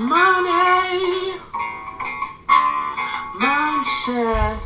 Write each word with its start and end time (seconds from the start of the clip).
Money. 0.00 1.34
Mindset. 3.38 4.58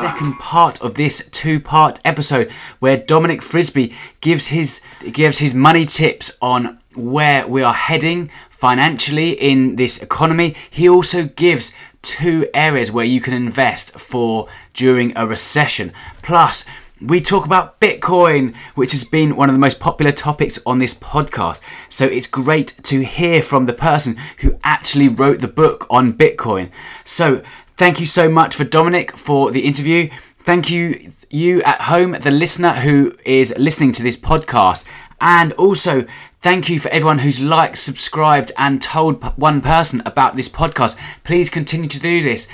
second 0.00 0.38
part 0.38 0.80
of 0.80 0.94
this 0.94 1.28
two-part 1.30 2.00
episode 2.06 2.50
where 2.78 2.96
Dominic 2.96 3.42
Frisby 3.42 3.94
gives 4.22 4.46
his 4.46 4.80
gives 5.12 5.36
his 5.36 5.52
money 5.52 5.84
tips 5.84 6.30
on 6.40 6.78
where 6.94 7.46
we 7.46 7.62
are 7.62 7.74
heading 7.74 8.30
financially 8.48 9.32
in 9.32 9.76
this 9.76 10.02
economy. 10.02 10.54
He 10.70 10.88
also 10.88 11.24
gives 11.24 11.74
two 12.00 12.48
areas 12.54 12.90
where 12.90 13.04
you 13.04 13.20
can 13.20 13.34
invest 13.34 13.98
for 14.00 14.48
during 14.72 15.14
a 15.16 15.26
recession. 15.26 15.92
Plus, 16.22 16.64
we 17.00 17.20
talk 17.20 17.46
about 17.46 17.80
Bitcoin, 17.80 18.54
which 18.74 18.92
has 18.92 19.04
been 19.04 19.36
one 19.36 19.48
of 19.48 19.54
the 19.54 19.60
most 19.60 19.80
popular 19.80 20.12
topics 20.12 20.58
on 20.66 20.78
this 20.78 20.94
podcast. 20.94 21.60
So 21.88 22.04
it's 22.04 22.26
great 22.26 22.74
to 22.84 23.00
hear 23.00 23.40
from 23.42 23.66
the 23.66 23.72
person 23.72 24.16
who 24.38 24.58
actually 24.64 25.08
wrote 25.08 25.40
the 25.40 25.48
book 25.48 25.86
on 25.88 26.12
Bitcoin. 26.12 26.70
So 27.04 27.42
thank 27.76 28.00
you 28.00 28.06
so 28.06 28.28
much 28.28 28.54
for 28.54 28.64
Dominic 28.64 29.16
for 29.16 29.50
the 29.50 29.60
interview. 29.60 30.10
Thank 30.40 30.70
you, 30.70 31.12
you 31.30 31.62
at 31.62 31.82
home, 31.82 32.12
the 32.12 32.30
listener 32.30 32.72
who 32.72 33.14
is 33.24 33.54
listening 33.56 33.92
to 33.92 34.02
this 34.02 34.16
podcast. 34.16 34.84
And 35.22 35.52
also, 35.54 36.04
thank 36.42 36.68
you 36.68 36.78
for 36.80 36.88
everyone 36.90 37.18
who's 37.18 37.40
liked, 37.40 37.78
subscribed, 37.78 38.52
and 38.58 38.80
told 38.80 39.22
one 39.38 39.60
person 39.60 40.02
about 40.04 40.36
this 40.36 40.48
podcast. 40.48 40.98
Please 41.24 41.48
continue 41.50 41.88
to 41.88 42.00
do 42.00 42.22
this 42.22 42.46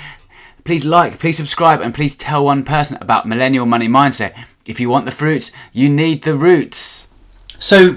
please 0.67 0.83
like, 0.83 1.17
please 1.17 1.37
subscribe, 1.37 1.79
and 1.79 1.95
please 1.95 2.13
tell 2.13 2.43
one 2.43 2.61
person 2.61 2.97
about 2.99 3.25
Millennial 3.25 3.65
Money 3.65 3.87
Mindset. 3.87 4.33
If 4.65 4.81
you 4.81 4.89
want 4.89 5.05
the 5.05 5.11
fruits, 5.11 5.53
you 5.71 5.87
need 5.87 6.23
the 6.23 6.35
roots. 6.35 7.07
So, 7.57 7.93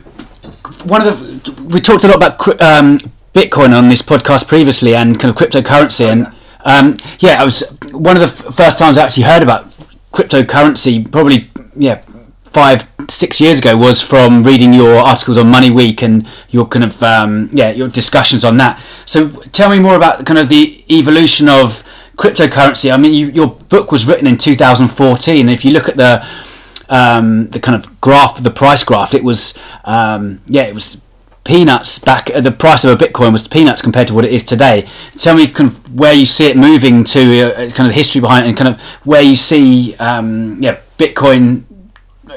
one 0.84 1.04
of 1.04 1.18
the 1.18 1.62
we 1.64 1.80
talked 1.80 2.04
a 2.04 2.06
lot 2.06 2.16
about 2.16 2.62
um, 2.62 2.98
Bitcoin 3.34 3.76
on 3.76 3.88
this 3.88 4.02
podcast 4.02 4.46
previously, 4.46 4.94
and 4.94 5.18
kind 5.18 5.30
of 5.30 5.36
cryptocurrency, 5.36 6.06
and 6.06 6.32
um, 6.64 6.94
yeah, 7.18 7.42
I 7.42 7.44
was 7.44 7.76
one 7.90 8.16
of 8.16 8.22
the 8.22 8.52
first 8.52 8.78
times 8.78 8.96
I 8.96 9.02
actually 9.02 9.24
heard 9.24 9.42
about 9.42 9.72
cryptocurrency. 10.12 11.10
Probably 11.10 11.50
yeah, 11.74 12.02
five 12.44 12.88
six 13.08 13.40
years 13.40 13.58
ago 13.58 13.76
was 13.76 14.00
from 14.00 14.44
reading 14.44 14.72
your 14.72 14.94
articles 14.94 15.36
on 15.36 15.48
Money 15.48 15.72
Week 15.72 16.02
and 16.02 16.24
your 16.50 16.66
kind 16.66 16.84
of 16.84 17.02
um, 17.02 17.50
yeah 17.52 17.72
your 17.72 17.88
discussions 17.88 18.44
on 18.44 18.58
that. 18.58 18.80
So 19.06 19.30
tell 19.50 19.70
me 19.70 19.80
more 19.80 19.96
about 19.96 20.24
kind 20.24 20.38
of 20.38 20.48
the 20.48 20.84
evolution 20.88 21.48
of 21.48 21.82
cryptocurrency. 22.20 22.92
I 22.92 22.98
mean, 22.98 23.14
you, 23.14 23.28
your 23.28 23.48
book 23.48 23.90
was 23.90 24.06
written 24.06 24.26
in 24.26 24.36
2014. 24.36 25.48
If 25.48 25.64
you 25.64 25.72
look 25.72 25.88
at 25.88 25.96
the 25.96 26.26
um, 26.90 27.48
the 27.48 27.60
kind 27.60 27.82
of 27.82 28.00
graph, 28.00 28.42
the 28.42 28.50
price 28.50 28.84
graph, 28.84 29.14
it 29.14 29.24
was 29.24 29.58
um, 29.84 30.42
yeah, 30.46 30.64
it 30.64 30.74
was 30.74 31.00
peanuts 31.44 31.98
back. 31.98 32.26
The 32.26 32.52
price 32.52 32.84
of 32.84 32.90
a 32.90 33.02
Bitcoin 33.02 33.32
was 33.32 33.48
peanuts 33.48 33.80
compared 33.80 34.06
to 34.08 34.14
what 34.14 34.26
it 34.26 34.32
is 34.32 34.44
today. 34.44 34.86
Tell 35.16 35.34
me 35.34 35.46
kind 35.48 35.70
of 35.70 35.98
where 35.98 36.12
you 36.12 36.26
see 36.26 36.48
it 36.48 36.58
moving 36.58 37.04
to, 37.04 37.22
uh, 37.56 37.70
kind 37.70 37.88
of 37.88 37.94
history 37.94 38.20
behind 38.20 38.44
it, 38.44 38.50
and 38.50 38.58
kind 38.58 38.68
of 38.68 38.80
where 39.04 39.22
you 39.22 39.36
see 39.36 39.94
um, 39.96 40.62
yeah 40.62 40.78
Bitcoin 40.98 41.64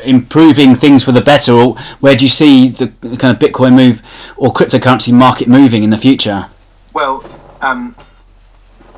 improving 0.05 0.75
things 0.75 1.03
for 1.03 1.11
the 1.11 1.21
better, 1.21 1.51
or 1.51 1.75
where 1.99 2.15
do 2.15 2.23
you 2.23 2.29
see 2.29 2.69
the, 2.69 2.85
the 3.01 3.17
kind 3.17 3.35
of 3.35 3.39
Bitcoin 3.41 3.75
move 3.75 4.01
or 4.37 4.53
cryptocurrency 4.53 5.11
market 5.11 5.49
moving 5.49 5.83
in 5.83 5.89
the 5.89 5.97
future? 5.97 6.47
Well, 6.93 7.25
um, 7.59 7.95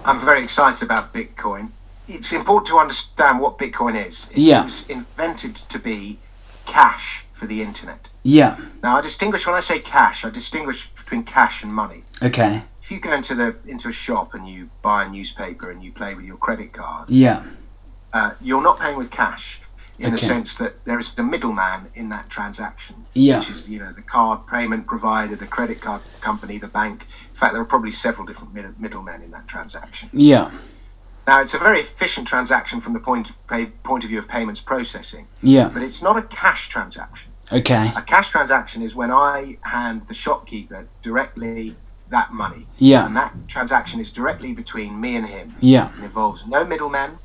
I'm 0.06 0.20
very 0.20 0.44
excited 0.44 0.84
about 0.84 1.14
Bitcoin. 1.14 1.72
It's 2.08 2.32
important 2.32 2.68
to 2.68 2.78
understand 2.78 3.40
what 3.40 3.58
Bitcoin 3.58 4.06
is. 4.08 4.28
It 4.30 4.38
yeah. 4.38 4.64
was 4.64 4.88
invented 4.88 5.56
to 5.56 5.80
be 5.80 6.20
cash 6.68 7.26
for 7.34 7.48
the 7.48 7.64
internet. 7.64 8.10
Yeah. 8.22 8.60
Now 8.84 8.98
I 8.98 9.02
distinguish 9.02 9.48
when 9.48 9.56
I 9.56 9.62
say 9.62 9.80
cash, 9.80 10.24
I 10.24 10.30
distinguish 10.30 10.90
between 10.90 11.24
cash 11.24 11.64
and 11.64 11.74
money. 11.74 12.04
Okay. 12.22 12.62
If 12.84 12.92
you 12.92 13.00
go 13.00 13.14
into 13.14 13.34
the 13.34 13.56
into 13.66 13.90
a 13.90 13.92
shop 13.92 14.36
and 14.36 14.48
you 14.48 14.70
buy 14.84 15.06
a 15.06 15.10
newspaper 15.10 15.72
and 15.72 15.84
you 15.84 15.92
play 15.92 16.14
with 16.14 16.26
your 16.26 16.38
credit 16.38 16.72
card, 16.72 17.10
yeah, 17.10 17.44
uh, 18.14 18.36
you're 18.40 18.62
not 18.62 18.80
paying 18.80 18.98
with 18.98 19.10
cash 19.10 19.60
in 19.98 20.08
Okay. 20.08 20.16
the 20.16 20.26
sense 20.28 20.56
that 20.56 20.84
there 20.86 21.00
is 21.00 21.14
a 21.18 21.24
middleman 21.24 21.88
in 21.96 22.10
that 22.10 22.30
transaction. 22.30 23.06
Yeah. 23.14 23.40
Which 23.40 23.50
is, 23.50 23.70
you 23.70 23.80
know, 23.80 23.92
the 23.94 24.02
card 24.02 24.46
payment 24.48 24.88
provider, 24.88 25.36
the 25.36 25.48
credit 25.48 25.80
card 25.82 26.02
company, 26.22 26.58
the 26.58 26.68
bank. 26.68 27.08
In 27.30 27.36
fact, 27.36 27.54
there 27.54 27.62
are 27.62 27.66
probably 27.66 27.92
several 27.92 28.26
different 28.26 28.54
mid- 28.54 28.80
middlemen 28.80 29.22
in 29.22 29.32
that 29.32 29.48
transaction. 29.48 30.10
yeah, 30.12 30.52
Now, 31.28 31.42
it's 31.42 31.54
a 31.54 31.58
very 31.58 31.80
efficient 31.80 32.28
transaction 32.28 32.82
from 32.82 32.94
the 32.94 33.00
point 33.00 33.32
pay, 33.50 33.68
point 33.68 34.04
of 34.04 34.10
view 34.10 34.20
of 34.20 34.28
payments 34.28 34.62
processing, 34.62 35.28
yeah. 35.42 35.70
but 35.70 35.82
it's 35.82 36.02
not 36.04 36.18
a 36.18 36.22
cash 36.24 36.70
transaction. 36.70 37.32
Okay. 37.52 37.92
A 37.96 38.02
cash 38.02 38.30
transaction 38.32 38.82
is 38.82 38.96
when 38.96 39.12
I 39.12 39.58
hand 39.62 40.08
the 40.08 40.14
shopkeeper 40.14 40.88
directly 41.02 41.76
that 42.10 42.34
money. 42.34 42.68
Yeah. 42.78 43.06
And 43.06 43.16
that 43.16 43.34
transaction 43.48 44.00
is 44.00 44.12
directly 44.12 44.52
between 44.54 45.00
me 45.00 45.16
and 45.16 45.26
him. 45.28 45.56
Yeah. 45.60 45.90
It 45.98 46.04
involves 46.04 46.46
no 46.46 46.64
middlemen. 46.66 47.18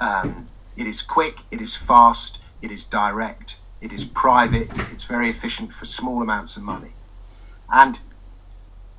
Um, 0.00 0.48
it 0.76 0.86
is 0.86 1.02
quick, 1.02 1.38
it 1.50 1.60
is 1.60 1.76
fast, 1.76 2.38
it 2.62 2.70
is 2.70 2.84
direct, 2.86 3.58
it 3.80 3.92
is 3.92 4.04
private, 4.04 4.70
it's 4.92 5.04
very 5.04 5.28
efficient 5.30 5.72
for 5.72 5.84
small 5.86 6.22
amounts 6.22 6.56
of 6.56 6.62
money. 6.62 6.92
And 7.72 8.00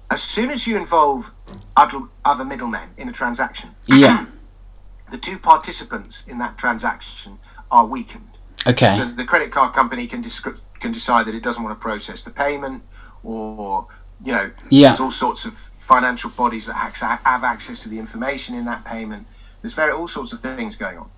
as 0.10 0.22
soon 0.22 0.52
as 0.52 0.68
you 0.68 0.78
involve 0.78 1.32
other, 1.76 2.46
middlemen 2.46 2.90
in 2.98 3.10
a 3.10 3.12
transaction, 3.12 3.72
Yeah. 3.88 4.26
the 5.12 5.18
two 5.18 5.38
participants 5.38 6.24
in 6.28 6.38
that 6.40 6.58
transaction 6.58 7.40
are 7.72 7.86
weakened. 7.86 8.30
So 8.64 8.72
Okay. 8.72 9.12
the 9.16 9.26
credit 9.26 9.52
card 9.52 9.74
company 9.74 10.08
can 10.08 10.24
descri- 10.24 10.60
can 10.80 10.92
decide 10.92 11.26
that 11.28 11.36
it 11.36 11.44
doesn't 11.44 11.64
want 11.64 11.78
to 11.78 11.82
process 11.82 12.24
the 12.24 12.32
payment, 12.32 12.84
or 13.24 13.88
you 14.24 14.32
know, 14.32 14.52
Yeah. 14.70 14.90
there's 14.90 15.00
all 15.02 15.12
sorts 15.12 15.46
of 15.46 15.54
financial 15.78 16.30
bodies 16.32 16.66
that 16.68 16.74
have 16.74 17.44
access 17.44 17.80
to 17.82 17.90
the 17.90 18.00
information 18.00 18.56
in 18.56 18.66
that 18.66 18.84
payment. 18.86 19.28
There's 19.62 19.74
very 19.74 19.92
all 19.92 20.08
sorts 20.08 20.32
of 20.34 20.40
things 20.42 20.76
going 20.78 20.98
on. 20.98 21.10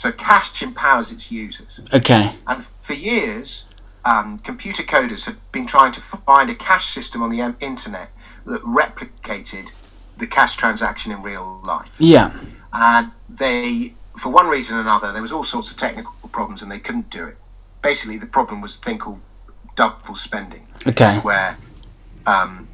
So 0.00 0.10
cash 0.12 0.62
empowers 0.62 1.12
its 1.12 1.30
users, 1.30 1.78
Okay. 1.92 2.32
and 2.46 2.64
for 2.80 2.94
years, 2.94 3.66
um, 4.02 4.38
computer 4.38 4.82
coders 4.82 5.26
had 5.26 5.36
been 5.52 5.66
trying 5.66 5.92
to 5.92 6.00
find 6.00 6.48
a 6.48 6.54
cash 6.54 6.86
system 6.94 7.22
on 7.22 7.28
the 7.28 7.40
internet 7.60 8.08
that 8.46 8.62
replicated 8.62 9.66
the 10.16 10.26
cash 10.26 10.56
transaction 10.56 11.12
in 11.12 11.20
real 11.20 11.60
life 11.62 11.90
Yeah. 11.98 12.30
and 12.72 13.10
they, 13.28 13.92
for 14.16 14.30
one 14.30 14.48
reason 14.48 14.78
or 14.78 14.80
another, 14.80 15.12
there 15.12 15.20
was 15.20 15.32
all 15.32 15.44
sorts 15.44 15.70
of 15.70 15.76
technical 15.76 16.14
problems, 16.32 16.62
and 16.62 16.70
they 16.72 16.78
couldn't 16.78 17.10
do 17.10 17.26
it. 17.26 17.36
Basically, 17.82 18.16
the 18.16 18.26
problem 18.38 18.62
was 18.62 18.78
a 18.78 18.80
thing 18.80 18.96
called 18.96 19.20
double 19.76 20.14
spending, 20.14 20.66
Okay. 20.86 21.18
where 21.18 21.58
um, 22.26 22.68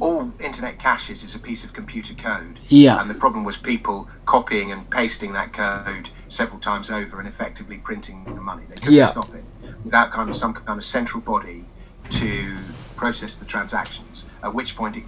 all 0.00 0.32
internet 0.40 0.78
caches 0.78 1.22
is 1.22 1.34
a 1.34 1.38
piece 1.38 1.64
of 1.64 1.72
computer 1.72 2.14
code, 2.14 2.58
Yeah. 2.68 3.00
and 3.00 3.08
the 3.08 3.14
problem 3.14 3.44
was 3.44 3.56
people 3.56 4.08
copying 4.26 4.72
and 4.72 4.88
pasting 4.90 5.32
that 5.32 5.52
code 5.52 6.10
several 6.28 6.58
times 6.60 6.90
over 6.90 7.18
and 7.18 7.28
effectively 7.28 7.76
printing 7.78 8.24
the 8.24 8.40
money. 8.40 8.64
They 8.68 8.74
couldn't 8.76 8.92
Yeah. 8.94 9.10
stop 9.10 9.32
it 9.34 9.44
without 9.84 10.10
kind 10.12 10.28
of 10.28 10.36
some 10.36 10.52
kind 10.54 10.78
of 10.78 10.84
central 10.84 11.20
body 11.20 11.64
to 12.10 12.56
process 12.96 13.36
the 13.36 13.44
transactions. 13.44 14.24
At 14.42 14.54
which 14.54 14.76
point, 14.76 14.96
it 14.96 15.04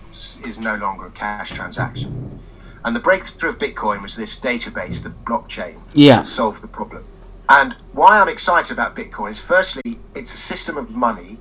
is 0.47 0.59
no 0.59 0.77
longer 0.77 1.07
a 1.07 1.11
cash 1.11 1.51
transaction. 1.53 2.41
And 2.85 2.95
the 2.95 3.01
breakthrough 3.01 3.51
of 3.51 3.59
Bitcoin 3.59 4.01
was 4.03 4.17
this 4.17 4.39
database, 4.39 5.03
the 5.03 5.11
blockchain, 5.11 5.77
Yeah. 5.93 6.17
that 6.19 6.29
solved 6.29 6.63
the 6.63 6.69
problem. 6.69 7.05
And 7.49 7.77
why 7.93 8.21
I'm 8.21 8.29
excited 8.29 8.73
about 8.73 8.95
Bitcoin 8.97 9.33
is 9.33 9.41
firstly, 9.41 9.99
it's 10.15 10.35
a 10.35 10.39
system 10.39 10.77
of 10.77 10.91
money 10.91 11.39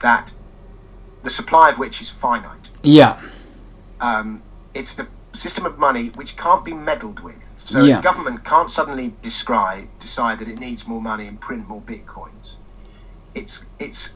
that 0.00 0.32
the 1.22 1.30
supply 1.30 1.70
of 1.70 1.78
which 1.78 2.00
is 2.02 2.10
finite. 2.10 2.61
Yeah. 2.82 3.20
Um, 4.00 4.42
it's 4.74 4.94
the 4.94 5.06
system 5.32 5.64
of 5.66 5.78
money 5.78 6.08
which 6.14 6.36
can't 6.36 6.64
be 6.64 6.74
meddled 6.74 7.20
with. 7.20 7.36
So 7.54 7.82
Yeah. 7.84 7.96
the 7.96 8.02
government 8.02 8.44
can't 8.44 8.70
suddenly 8.70 9.14
describe, 9.22 9.86
decide 9.98 10.38
that 10.40 10.48
it 10.48 10.58
needs 10.58 10.86
more 10.86 11.00
money 11.00 11.26
and 11.26 11.40
print 11.40 11.68
more 11.68 11.80
bitcoins. 11.80 12.56
It's 13.34 13.64
it's 13.78 14.12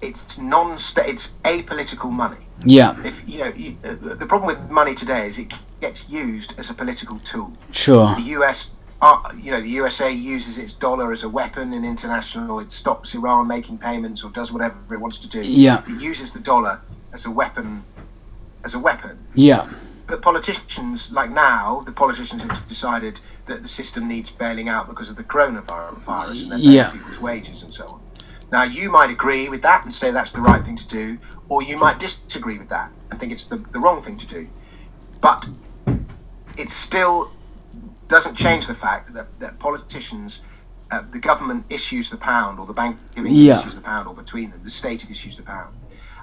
it's 0.00 0.38
non 0.38 0.72
it's 0.74 1.32
apolitical 1.44 2.10
money. 2.10 2.46
Yeah. 2.64 2.96
If 3.04 3.28
you 3.28 3.38
know 3.40 3.52
you, 3.54 3.76
uh, 3.84 4.14
the 4.14 4.26
problem 4.26 4.46
with 4.46 4.70
money 4.70 4.94
today 4.94 5.28
is 5.28 5.38
it 5.38 5.52
gets 5.80 6.08
used 6.08 6.58
as 6.58 6.70
a 6.70 6.74
political 6.74 7.18
tool. 7.20 7.52
Sure. 7.70 8.14
The 8.14 8.22
US, 8.38 8.72
uh, 9.00 9.20
you 9.36 9.50
know, 9.52 9.60
the 9.60 9.68
USA 9.68 10.10
uses 10.10 10.58
its 10.58 10.72
dollar 10.72 11.12
as 11.12 11.22
a 11.22 11.28
weapon 11.28 11.72
in 11.72 11.84
international. 11.84 12.58
It 12.58 12.72
stops 12.72 13.14
Iran 13.14 13.46
making 13.46 13.78
payments 13.78 14.24
or 14.24 14.30
does 14.30 14.50
whatever 14.50 14.76
it 14.92 14.98
wants 15.00 15.18
to 15.20 15.28
do. 15.28 15.40
Yeah. 15.42 15.82
It 15.86 16.00
uses 16.00 16.32
the 16.32 16.40
dollar 16.40 16.80
as 17.12 17.26
a 17.26 17.30
weapon, 17.30 17.84
as 18.64 18.74
a 18.74 18.78
weapon. 18.78 19.18
Yeah. 19.34 19.68
But 20.06 20.22
politicians, 20.22 21.12
like 21.12 21.30
now, 21.30 21.82
the 21.84 21.92
politicians 21.92 22.42
have 22.42 22.66
decided 22.68 23.20
that 23.46 23.62
the 23.62 23.68
system 23.68 24.08
needs 24.08 24.30
bailing 24.30 24.68
out 24.68 24.88
because 24.88 25.10
of 25.10 25.16
the 25.16 25.22
coronavirus 25.24 26.42
and 26.44 26.52
they're 26.52 26.58
paying 26.58 26.72
Yeah. 26.72 26.90
people's 26.90 27.20
wages 27.20 27.62
and 27.62 27.72
so 27.72 27.86
on. 27.86 28.00
Now, 28.50 28.62
you 28.62 28.90
might 28.90 29.10
agree 29.10 29.48
with 29.50 29.60
that 29.62 29.84
and 29.84 29.94
say 29.94 30.10
that's 30.10 30.32
the 30.32 30.40
right 30.40 30.64
thing 30.64 30.76
to 30.76 30.88
do, 30.88 31.18
or 31.50 31.62
you 31.62 31.76
might 31.76 31.98
disagree 31.98 32.56
with 32.58 32.70
that 32.70 32.90
and 33.10 33.20
think 33.20 33.32
it's 33.32 33.44
the, 33.44 33.56
the 33.56 33.78
wrong 33.78 34.00
thing 34.00 34.16
to 34.16 34.26
do. 34.26 34.48
But 35.20 35.46
it 36.56 36.70
still 36.70 37.30
doesn't 38.08 38.36
change 38.36 38.66
the 38.66 38.74
fact 38.74 39.12
that, 39.12 39.38
that 39.40 39.58
politicians 39.58 40.40
uh, 40.90 41.02
the 41.10 41.18
government 41.18 41.66
issues 41.68 42.08
the 42.08 42.16
pound, 42.16 42.58
or 42.58 42.64
the 42.64 42.72
Bank 42.72 42.96
of 42.96 43.18
England 43.18 43.36
Yeah. 43.36 43.60
issues 43.60 43.74
the 43.74 43.82
pound, 43.82 44.08
or 44.08 44.14
between 44.14 44.50
them, 44.50 44.60
the 44.64 44.70
state 44.70 45.10
issues 45.10 45.36
the 45.36 45.42
pound, 45.42 45.74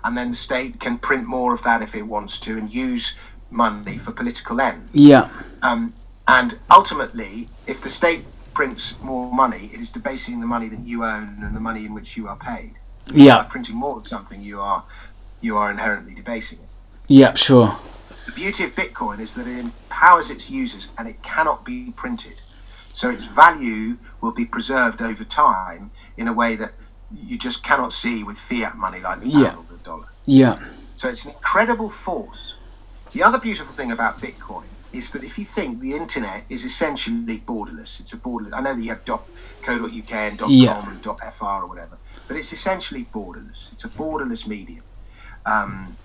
and 0.06 0.16
then 0.16 0.30
the 0.30 0.36
state 0.38 0.80
can 0.80 1.00
print 1.00 1.26
more 1.26 1.54
of 1.54 1.64
that 1.64 1.82
if 1.82 1.96
it 1.96 2.04
wants 2.04 2.40
to, 2.42 2.58
and 2.58 2.72
use 2.74 3.16
money 3.50 3.98
for 3.98 4.12
political 4.12 4.62
ends. 4.62 4.88
Yeah. 4.94 5.30
Um, 5.64 5.94
and 6.28 6.60
ultimately, 6.70 7.50
if 7.66 7.82
the 7.82 7.90
state 7.90 8.24
prints 8.54 9.00
more 9.02 9.34
money, 9.34 9.72
it 9.74 9.80
is 9.82 9.90
debasing 9.90 10.40
the 10.42 10.48
money 10.48 10.68
that 10.70 10.80
you 10.82 11.04
own 11.04 11.40
and 11.42 11.56
the 11.56 11.60
money 11.60 11.86
in 11.86 11.94
which 11.96 12.16
you 12.16 12.28
are 12.28 12.38
paid. 12.38 12.76
By 13.08 13.16
Yeah. 13.16 13.44
printing 13.44 13.76
more 13.76 13.98
of 13.98 14.08
something, 14.08 14.42
you 14.42 14.62
are 14.62 14.84
you 15.42 15.58
are 15.58 15.70
inherently 15.70 16.14
debasing 16.16 16.60
it. 16.60 16.70
Yeah. 17.08 17.34
Sure. 17.34 17.78
The 18.26 18.32
beauty 18.32 18.64
of 18.64 18.74
Bitcoin 18.76 19.20
is 19.20 19.36
that 19.36 19.48
it 19.48 19.60
empowers 19.60 20.32
its 20.32 20.50
users 20.50 20.88
and 20.98 21.08
it 21.08 21.22
cannot 21.22 21.64
be 21.66 21.92
printed. 21.92 22.38
So 22.94 23.10
its 23.12 23.26
value 23.26 23.98
will 24.22 24.32
be 24.32 24.46
preserved 24.46 25.02
over 25.02 25.24
time 25.24 25.92
in 26.18 26.28
a 26.28 26.34
way 26.34 26.56
that 26.56 26.74
you 27.12 27.38
just 27.38 27.64
cannot 27.64 27.94
see 27.94 28.24
with 28.24 28.38
fiat 28.40 28.76
money 28.76 29.00
like 29.00 29.22
the 29.22 29.28
Yeah. 29.30 29.56
Dollar. 29.86 30.08
Yeah. 30.26 30.60
So 30.98 31.10
it's 31.10 31.24
an 31.26 31.32
incredible 31.32 31.90
force. 31.90 32.56
The 33.12 33.24
other 33.24 33.40
beautiful 33.40 33.74
thing 33.74 33.92
about 33.92 34.20
Bitcoin 34.20 34.64
is 34.92 35.12
that 35.12 35.24
if 35.24 35.38
you 35.38 35.46
think 35.46 35.80
the 35.80 35.94
internet 35.94 36.44
is 36.50 36.66
essentially 36.66 37.40
borderless, 37.40 38.00
it's 38.00 38.14
a 38.14 38.18
borderless. 38.18 38.54
I 38.54 38.62
know 38.62 38.74
that 38.74 38.82
you 38.82 38.90
have 38.90 39.06
.co.uk 39.06 40.12
and 40.14 40.40
.com 40.40 40.50
Yeah. 40.52 40.90
and 40.90 41.04
.fr 41.04 41.46
or 41.46 41.68
whatever, 41.68 41.98
but 42.28 42.38
it's 42.38 42.52
essentially 42.54 43.06
borderless. 43.14 43.72
It's 43.74 43.84
a 43.86 43.90
borderless 43.90 44.48
medium. 44.48 44.84
Um, 45.46 45.98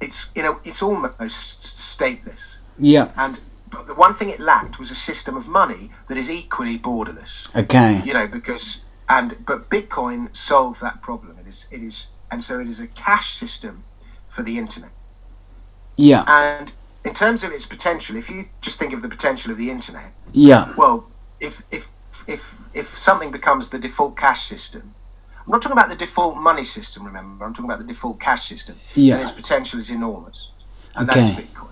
it's 0.00 0.30
you 0.34 0.42
know 0.42 0.60
it's 0.64 0.82
almost 0.82 1.62
stateless. 1.62 2.56
Yeah. 2.78 3.10
And 3.16 3.40
but 3.70 3.86
the 3.86 3.94
one 3.94 4.14
thing 4.14 4.30
it 4.30 4.40
lacked 4.40 4.78
was 4.78 4.90
a 4.90 4.94
system 4.94 5.36
of 5.36 5.46
money 5.46 5.90
that 6.08 6.16
is 6.16 6.30
equally 6.30 6.78
borderless 6.78 7.54
Okay. 7.54 8.00
you 8.04 8.14
know 8.14 8.26
because 8.26 8.80
and 9.10 9.44
but 9.44 9.68
bitcoin 9.68 10.34
solved 10.34 10.80
that 10.80 11.02
problem 11.02 11.36
it 11.38 11.46
is 11.46 11.66
it 11.70 11.82
is 11.82 12.06
and 12.30 12.42
so 12.44 12.60
it 12.60 12.68
is 12.68 12.80
a 12.80 12.86
cash 12.88 13.34
system 13.34 13.84
for 14.28 14.42
the 14.42 14.58
internet 14.58 14.90
Yeah. 15.96 16.24
and 16.26 16.72
in 17.04 17.14
terms 17.14 17.42
of 17.44 17.52
its 17.52 17.66
potential 17.66 18.16
if 18.16 18.28
you 18.30 18.44
just 18.60 18.78
think 18.78 18.92
of 18.92 19.02
the 19.02 19.08
potential 19.08 19.50
of 19.52 19.58
the 19.58 19.70
internet 19.70 20.12
Yeah. 20.32 20.72
well 20.76 21.06
if 21.40 21.62
if 21.70 21.88
if 22.26 22.58
if 22.74 22.96
something 22.98 23.30
becomes 23.30 23.70
the 23.70 23.78
default 23.78 24.16
cash 24.16 24.42
system 24.48 24.94
i'm 25.46 25.52
not 25.52 25.62
talking 25.62 25.78
about 25.78 25.88
the 25.88 25.96
default 25.96 26.36
money 26.36 26.64
system 26.64 27.04
remember 27.04 27.44
i'm 27.44 27.52
talking 27.54 27.64
about 27.70 27.78
the 27.78 27.86
default 27.86 28.20
cash 28.20 28.48
system 28.48 28.76
Yeah. 28.94 29.16
then 29.16 29.24
its 29.26 29.32
potential 29.32 29.78
is 29.78 29.90
enormous 29.90 30.50
and 30.96 31.08
that 31.08 31.16
is 31.16 31.30
Okay. 31.32 31.42
bitcoin 31.42 31.64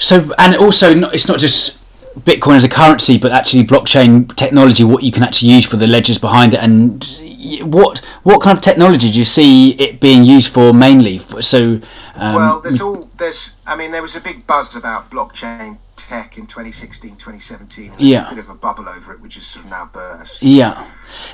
So, 0.00 0.32
and 0.38 0.54
also, 0.56 0.94
not, 0.94 1.12
it's 1.12 1.26
not 1.28 1.40
just 1.40 1.82
Bitcoin 2.20 2.54
as 2.56 2.62
a 2.64 2.68
currency, 2.68 3.18
but 3.18 3.32
actually 3.32 3.64
blockchain 3.64 4.32
technology, 4.36 4.84
what 4.84 5.02
you 5.02 5.10
can 5.10 5.24
actually 5.24 5.50
use 5.50 5.66
for 5.66 5.76
the 5.76 5.86
ledgers 5.88 6.18
behind 6.18 6.54
it, 6.54 6.60
and 6.60 7.04
what 7.62 7.98
what 8.24 8.40
kind 8.42 8.58
of 8.58 8.62
technology 8.62 9.10
do 9.10 9.18
you 9.18 9.24
see 9.24 9.70
it 9.72 10.00
being 10.00 10.24
used 10.24 10.52
for 10.52 10.72
mainly? 10.72 11.18
So, 11.40 11.80
um, 12.14 12.34
Well, 12.34 12.60
there's 12.60 12.80
all 12.80 13.10
there's. 13.16 13.52
I 13.66 13.76
mean, 13.76 13.92
there 13.92 14.02
was 14.02 14.16
a 14.16 14.20
big 14.20 14.46
buzz 14.46 14.74
about 14.74 15.10
blockchain 15.10 15.78
tech 15.96 16.38
in 16.38 16.46
2016, 16.46 17.16
2017. 17.16 17.92
Yeah. 17.98 18.30
a 18.30 18.34
bit 18.34 18.38
of 18.38 18.48
a 18.48 18.54
bubble 18.54 18.88
over 18.88 19.12
it, 19.12 19.20
which 19.20 19.34
has 19.34 19.46
sort 19.46 19.66
of 19.66 19.70
now 19.70 19.90
burst. 19.92 20.42
yeah, 20.42 20.88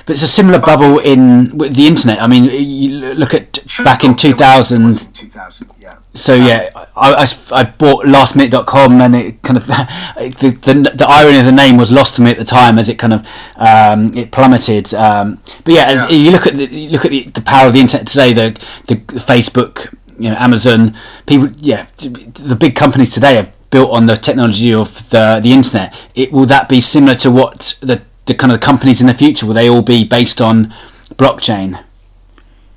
but 0.05 0.13
it's 0.13 0.23
a 0.23 0.27
similar 0.27 0.59
bubble 0.59 0.99
in 0.99 1.57
with 1.57 1.75
the 1.75 1.87
internet. 1.87 2.21
I 2.21 2.27
mean, 2.27 2.45
you 2.45 3.13
look 3.15 3.33
at 3.33 3.65
back 3.83 4.03
in 4.03 4.15
2000. 4.15 5.13
2000, 5.13 5.67
yeah. 5.69 5.74
So 6.15 6.33
yeah, 6.33 6.69
I, 6.95 7.13
I, 7.25 7.27
I 7.51 7.63
bought 7.65 8.05
lastminute.com 8.05 9.01
and 9.01 9.15
it 9.15 9.41
kind 9.41 9.57
of 9.57 9.67
the, 9.67 10.57
the 10.61 10.91
the 10.95 11.05
irony 11.07 11.39
of 11.39 11.45
the 11.45 11.51
name 11.51 11.75
was 11.75 11.91
lost 11.91 12.15
to 12.15 12.21
me 12.21 12.31
at 12.31 12.37
the 12.37 12.45
time 12.45 12.79
as 12.79 12.87
it 12.87 12.97
kind 12.97 13.13
of 13.13 13.27
um, 13.57 14.15
it 14.17 14.31
plummeted. 14.31 14.93
Um, 14.93 15.41
but 15.65 15.73
yeah, 15.73 15.85
as 15.87 16.11
Yeah. 16.11 16.17
you 16.17 16.31
look 16.31 16.47
at 16.47 16.55
the, 16.55 16.65
you 16.67 16.89
look 16.89 17.03
at 17.05 17.11
the, 17.11 17.23
the 17.25 17.41
power 17.41 17.67
of 17.67 17.73
the 17.73 17.81
internet 17.81 18.07
today, 18.07 18.31
the, 18.33 18.51
the 18.87 18.95
Facebook, 19.19 19.93
you 20.17 20.29
know, 20.29 20.37
Amazon, 20.37 20.95
people, 21.27 21.49
yeah, 21.57 21.87
the 21.97 22.55
big 22.57 22.75
companies 22.75 23.13
today 23.13 23.35
have 23.35 23.51
built 23.69 23.91
on 23.91 24.05
the 24.05 24.15
technology 24.15 24.73
of 24.73 25.09
the 25.09 25.41
the 25.43 25.51
internet. 25.51 25.93
It 26.15 26.31
will 26.31 26.45
that 26.45 26.69
be 26.69 26.79
similar 26.79 27.15
to 27.15 27.29
what 27.29 27.77
the 27.81 28.01
the 28.25 28.33
kind 28.33 28.53
of 28.53 28.61
companies 28.61 29.01
in 29.01 29.07
the 29.07 29.13
future? 29.13 29.45
Will 29.45 29.53
they 29.53 29.69
all 29.69 29.81
be 29.81 30.05
based 30.05 30.39
on 30.39 30.73
blockchain? 31.15 31.83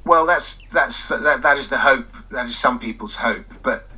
Well, 0.05 0.27
that's 0.27 0.59
that's 0.73 1.09
that, 1.09 1.43
that 1.43 1.57
is 1.59 1.69
the 1.69 1.79
hope. 1.79 2.07
That 2.31 2.47
is 2.47 2.59
some 2.59 2.79
people's 2.79 3.17
hope. 3.17 3.47
But 3.63 3.89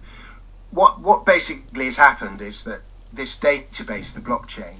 what 0.71 1.01
what 1.01 1.25
basically 1.27 1.87
has 1.87 1.97
happened 1.97 2.41
is 2.41 2.65
that 2.65 2.83
this 3.13 3.37
database, 3.39 4.13
the 4.15 4.21
blockchain, 4.21 4.77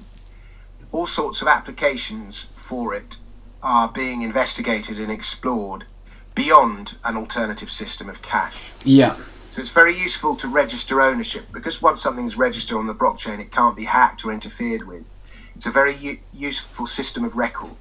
all 0.91 1.07
sorts 1.07 1.41
of 1.41 1.47
applications 1.47 2.47
for 2.55 2.93
it 2.93 3.17
are 3.61 3.89
being 3.89 4.21
investigated 4.21 4.99
and 4.99 5.11
explored 5.11 5.85
beyond 6.33 6.97
an 7.03 7.17
alternative 7.17 7.69
system 7.69 8.09
of 8.09 8.21
cash. 8.21 8.71
Yeah, 8.85 9.15
So 9.51 9.61
it's 9.61 9.69
very 9.69 9.95
useful 9.97 10.35
to 10.37 10.47
register 10.47 11.01
ownership 11.01 11.45
because 11.51 11.81
once 11.81 12.01
something's 12.01 12.37
registered 12.37 12.77
on 12.77 12.87
the 12.87 12.95
blockchain, 12.95 13.39
it 13.39 13.51
can't 13.51 13.75
be 13.75 13.83
hacked 13.83 14.23
or 14.25 14.31
interfered 14.31 14.87
with. 14.87 15.03
It's 15.55 15.65
a 15.65 15.71
very 15.71 15.93
u- 15.95 16.19
useful 16.33 16.87
system 16.87 17.25
of 17.25 17.35
record. 17.35 17.71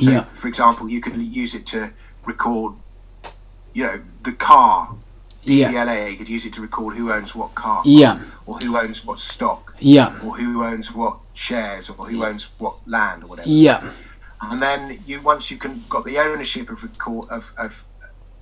So, 0.00 0.10
Yeah. 0.10 0.24
for 0.32 0.48
example, 0.48 0.88
you 0.88 1.00
could 1.02 1.16
use 1.16 1.54
it 1.54 1.66
to 1.66 1.92
record, 2.24 2.72
you 3.74 3.84
know, 3.84 4.00
the 4.24 4.32
car. 4.32 4.94
yeah, 5.44 5.72
DVLA 5.72 6.16
could 6.18 6.28
use 6.28 6.46
it 6.46 6.52
to 6.54 6.60
record 6.60 6.96
who 6.96 7.10
owns 7.12 7.34
what 7.34 7.54
car, 7.54 7.82
yeah, 7.84 8.20
or 8.46 8.58
who 8.58 8.76
owns 8.76 9.04
what 9.04 9.18
stock, 9.18 9.74
yeah, 9.80 10.18
or 10.24 10.36
who 10.36 10.62
owns 10.64 10.92
what 10.94 11.16
shares, 11.34 11.90
or 11.90 12.06
who 12.06 12.24
owns 12.24 12.48
what 12.58 12.76
land, 12.86 13.24
or 13.24 13.26
whatever 13.28 13.48
yeah, 13.48 13.90
and 14.42 14.62
then 14.62 15.02
you 15.06 15.20
once 15.20 15.50
you 15.50 15.56
can 15.56 15.84
got 15.88 16.04
the 16.04 16.18
ownership 16.18 16.70
of 16.70 16.82
record 16.84 17.28
of, 17.30 17.52
of 17.58 17.84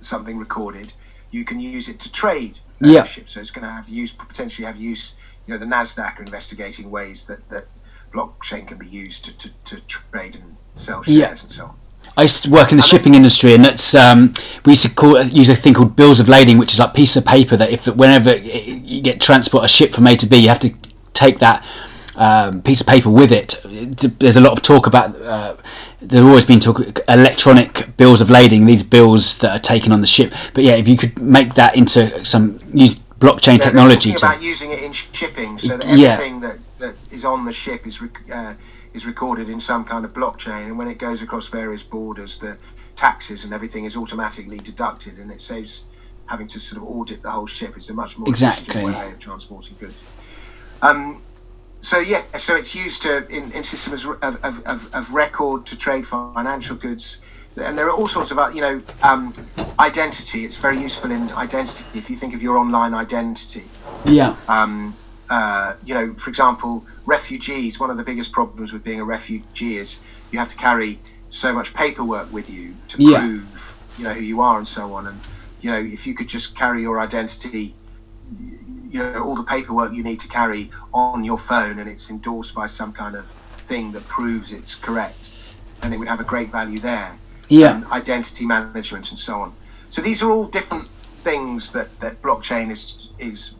something 0.01 0.37
recorded, 0.37 0.93
you 1.31 1.43
can 1.45 1.59
use 1.59 1.87
it 1.89 1.99
to 2.01 2.11
trade 2.11 2.59
Yeah. 2.81 2.99
ownership. 2.99 3.29
So 3.29 3.39
it's 3.39 3.51
going 3.51 3.65
to 3.67 3.71
have 3.73 3.87
use 3.89 4.11
potentially 4.11 4.65
have 4.65 4.77
use. 4.77 5.13
You 5.47 5.53
know, 5.53 5.59
the 5.59 5.65
Nasdaq 5.65 6.19
are 6.19 6.23
investigating 6.23 6.91
ways 6.91 7.25
that 7.25 7.47
that 7.49 7.65
blockchain 8.13 8.67
can 8.67 8.77
be 8.77 8.87
used 8.87 9.25
to, 9.25 9.31
to, 9.37 9.49
to 9.65 9.81
trade 9.87 10.35
and 10.35 10.57
sell 10.75 11.01
shares 11.01 11.17
Yeah. 11.17 11.29
and 11.29 11.51
so 11.51 11.63
on. 11.65 11.75
I 12.17 12.23
used 12.23 12.43
to 12.43 12.49
work 12.49 12.71
in 12.71 12.77
the 12.77 12.83
shipping 12.83 13.15
industry, 13.15 13.53
and 13.55 13.63
that's 13.63 13.95
um, 13.95 14.33
we 14.65 14.73
used 14.73 14.85
to 14.85 14.93
call 14.93 15.21
use 15.23 15.49
a 15.49 15.55
thing 15.55 15.73
called 15.73 15.95
bills 15.95 16.19
of 16.19 16.27
lading, 16.27 16.57
which 16.57 16.73
is 16.73 16.79
like 16.79 16.93
piece 16.93 17.15
of 17.15 17.25
paper 17.25 17.55
that 17.55 17.69
if 17.69 17.87
whenever 17.87 18.35
you 18.35 19.01
get 19.01 19.21
transport 19.21 19.63
a 19.63 19.67
ship 19.67 19.93
from 19.93 20.07
A 20.07 20.15
to 20.17 20.27
B, 20.27 20.37
you 20.37 20.49
have 20.49 20.59
to 20.59 20.73
take 21.13 21.39
that 21.39 21.65
um, 22.17 22.61
piece 22.61 22.81
of 22.81 22.87
paper 22.87 23.09
with 23.09 23.31
it. 23.31 23.61
There's 24.19 24.35
a 24.35 24.41
lot 24.41 24.53
of 24.53 24.61
talk 24.61 24.87
about. 24.87 25.19
Uh, 25.21 25.55
there's 26.01 26.23
always 26.23 26.45
been 26.45 26.59
talk 26.59 26.81
electronic 27.07 27.95
bills 27.95 28.21
of 28.21 28.29
lading. 28.29 28.65
These 28.65 28.83
bills 28.83 29.37
that 29.39 29.51
are 29.55 29.59
taken 29.61 29.91
on 29.91 30.01
the 30.01 30.07
ship. 30.07 30.33
But 30.53 30.63
yeah, 30.63 30.73
if 30.73 30.87
you 30.87 30.97
could 30.97 31.21
make 31.21 31.53
that 31.53 31.75
into 31.75 32.25
some 32.25 32.59
use 32.73 32.95
blockchain 33.19 33.53
Yeah, 33.53 33.57
technology 33.59 34.13
to 34.13 34.25
about 34.25 34.41
using 34.41 34.71
it 34.71 34.83
in 34.83 34.91
shipping, 34.93 35.59
so 35.59 35.77
that 35.77 35.97
Yeah. 35.97 36.17
that, 36.39 36.57
that 36.79 36.95
is 37.11 37.23
on 37.23 37.45
the 37.45 37.53
ship 37.53 37.85
is 37.87 38.01
uh, 38.33 38.53
is 38.93 39.05
recorded 39.05 39.49
in 39.49 39.59
some 39.59 39.85
kind 39.85 40.03
of 40.05 40.13
blockchain, 40.13 40.67
and 40.67 40.77
when 40.77 40.87
it 40.87 40.97
goes 40.97 41.21
across 41.21 41.47
various 41.47 41.83
borders, 41.83 42.39
the 42.39 42.57
taxes 42.95 43.45
and 43.45 43.53
everything 43.53 43.85
is 43.85 43.95
automatically 43.95 44.57
deducted, 44.57 45.17
and 45.17 45.31
it 45.31 45.41
saves 45.41 45.85
having 46.25 46.47
to 46.47 46.59
sort 46.59 46.81
of 46.81 46.87
audit 46.87 47.21
the 47.21 47.31
whole 47.31 47.47
ship. 47.47 47.75
It's 47.77 47.89
a 47.89 47.93
much 47.93 48.17
more 48.17 48.29
Exactly. 48.29 48.71
efficient 48.81 48.95
way 48.95 49.11
of 49.11 49.19
transporting 49.19 49.75
goods. 49.79 49.97
Um, 50.81 51.21
so 51.81 51.99
yeah, 51.99 52.23
so 52.37 52.55
it's 52.55 52.75
used 52.75 53.01
to 53.03 53.27
in, 53.27 53.51
in 53.51 53.63
systems 53.63 54.05
of, 54.05 54.21
of, 54.21 54.65
of, 54.65 54.93
of 54.93 55.13
record 55.13 55.65
to 55.67 55.77
trade 55.77 56.07
financial 56.07 56.75
goods, 56.75 57.17
and 57.55 57.77
there 57.77 57.87
are 57.87 57.91
all 57.91 58.07
sorts 58.07 58.31
of 58.31 58.37
uh, 58.37 58.49
you 58.53 58.61
know 58.61 58.81
um, 59.01 59.33
identity. 59.79 60.45
It's 60.45 60.57
very 60.57 60.79
useful 60.79 61.11
in 61.11 61.31
identity. 61.31 61.85
If 61.97 62.09
you 62.09 62.15
think 62.15 62.33
of 62.35 62.41
your 62.43 62.57
online 62.57 62.93
identity, 62.93 63.63
yeah, 64.05 64.35
um, 64.47 64.95
uh, 65.35 65.73
you 65.87 65.93
know, 65.97 66.13
for 66.23 66.29
example, 66.29 66.85
refugees. 67.05 67.79
One 67.79 67.89
of 67.89 67.97
the 67.97 68.03
biggest 68.11 68.31
problems 68.31 68.73
with 68.73 68.83
being 68.83 68.99
a 68.99 69.05
refugee 69.17 69.77
is 69.77 69.99
you 70.31 70.37
have 70.39 70.49
to 70.49 70.57
carry 70.57 70.99
so 71.29 71.53
much 71.53 71.73
paperwork 71.73 72.27
with 72.37 72.49
you 72.49 72.75
to 72.89 72.95
Yeah. 73.01 73.19
prove 73.21 73.77
you 73.97 74.03
know 74.05 74.13
who 74.13 74.21
you 74.33 74.41
are 74.41 74.57
and 74.57 74.67
so 74.67 74.93
on. 74.97 75.07
And 75.07 75.19
you 75.61 75.69
know, 75.71 75.79
if 75.97 76.05
you 76.07 76.13
could 76.17 76.27
just 76.37 76.47
carry 76.61 76.81
your 76.81 76.99
identity 76.99 77.75
you 78.89 78.99
know 78.99 79.23
all 79.23 79.35
the 79.35 79.43
paperwork 79.55 79.93
you 79.93 80.03
need 80.03 80.19
to 80.19 80.27
carry 80.27 80.69
on 80.93 81.23
your 81.23 81.37
phone 81.37 81.79
and 81.79 81.87
it's 81.89 82.09
endorsed 82.09 82.53
by 82.53 82.67
some 82.67 82.91
kind 82.91 83.15
of 83.15 83.25
thing 83.69 83.91
that 83.93 84.05
proves 84.07 84.51
it's 84.51 84.75
correct 84.75 85.17
and 85.81 85.93
it 85.93 85.97
would 85.97 86.07
have 86.07 86.19
a 86.19 86.23
great 86.33 86.49
value 86.51 86.79
there 86.79 87.17
Yeah. 87.47 87.75
and 87.75 87.85
identity 88.01 88.45
management 88.45 89.09
and 89.11 89.19
so 89.19 89.41
on 89.43 89.53
so 89.89 90.01
these 90.01 90.21
are 90.23 90.29
all 90.29 90.45
different 90.45 90.87
things 91.23 91.71
that 91.71 91.99
that 91.99 92.21
blockchain 92.21 92.69
is 92.71 93.09
is 93.17 93.55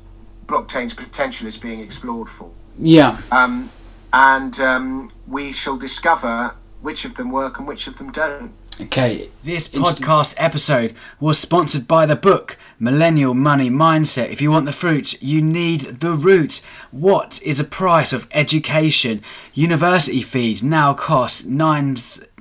blockchain's 0.51 0.93
potential 0.93 1.47
is 1.47 1.57
being 1.57 1.79
explored 1.79 2.29
for 2.29 2.51
yeah. 2.77 3.19
um, 3.31 3.71
and 4.13 4.59
um, 4.59 5.11
we 5.27 5.53
shall 5.53 5.77
discover 5.77 6.53
which 6.81 7.05
of 7.05 7.15
them 7.15 7.31
work 7.31 7.57
and 7.57 7.67
which 7.67 7.87
of 7.87 7.97
them 7.97 8.11
don't 8.11 8.51
Okay, 8.79 9.29
this 9.43 9.67
podcast 9.67 10.33
episode 10.37 10.95
was 11.19 11.37
sponsored 11.37 11.87
by 11.87 12.07
the 12.07 12.15
book 12.15 12.57
Millennial 12.79 13.35
Money 13.35 13.69
Mindset. 13.69 14.29
If 14.29 14.41
you 14.41 14.49
want 14.49 14.65
the 14.65 14.71
fruits, 14.71 15.21
you 15.21 15.39
need 15.39 15.81
the 15.99 16.13
root. 16.13 16.61
What 16.89 17.39
is 17.43 17.59
the 17.59 17.63
price 17.63 18.11
of 18.11 18.27
education? 18.31 19.21
University 19.53 20.23
fees 20.23 20.63
now 20.63 20.95
cost 20.95 21.45
nine 21.45 21.95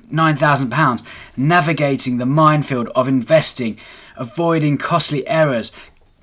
nine 0.09 0.35
thousand 0.35 0.71
pounds. 0.71 1.03
Navigating 1.37 2.17
the 2.17 2.25
minefield 2.25 2.87
of 2.95 3.07
investing, 3.07 3.77
avoiding 4.15 4.79
costly 4.79 5.27
errors, 5.27 5.71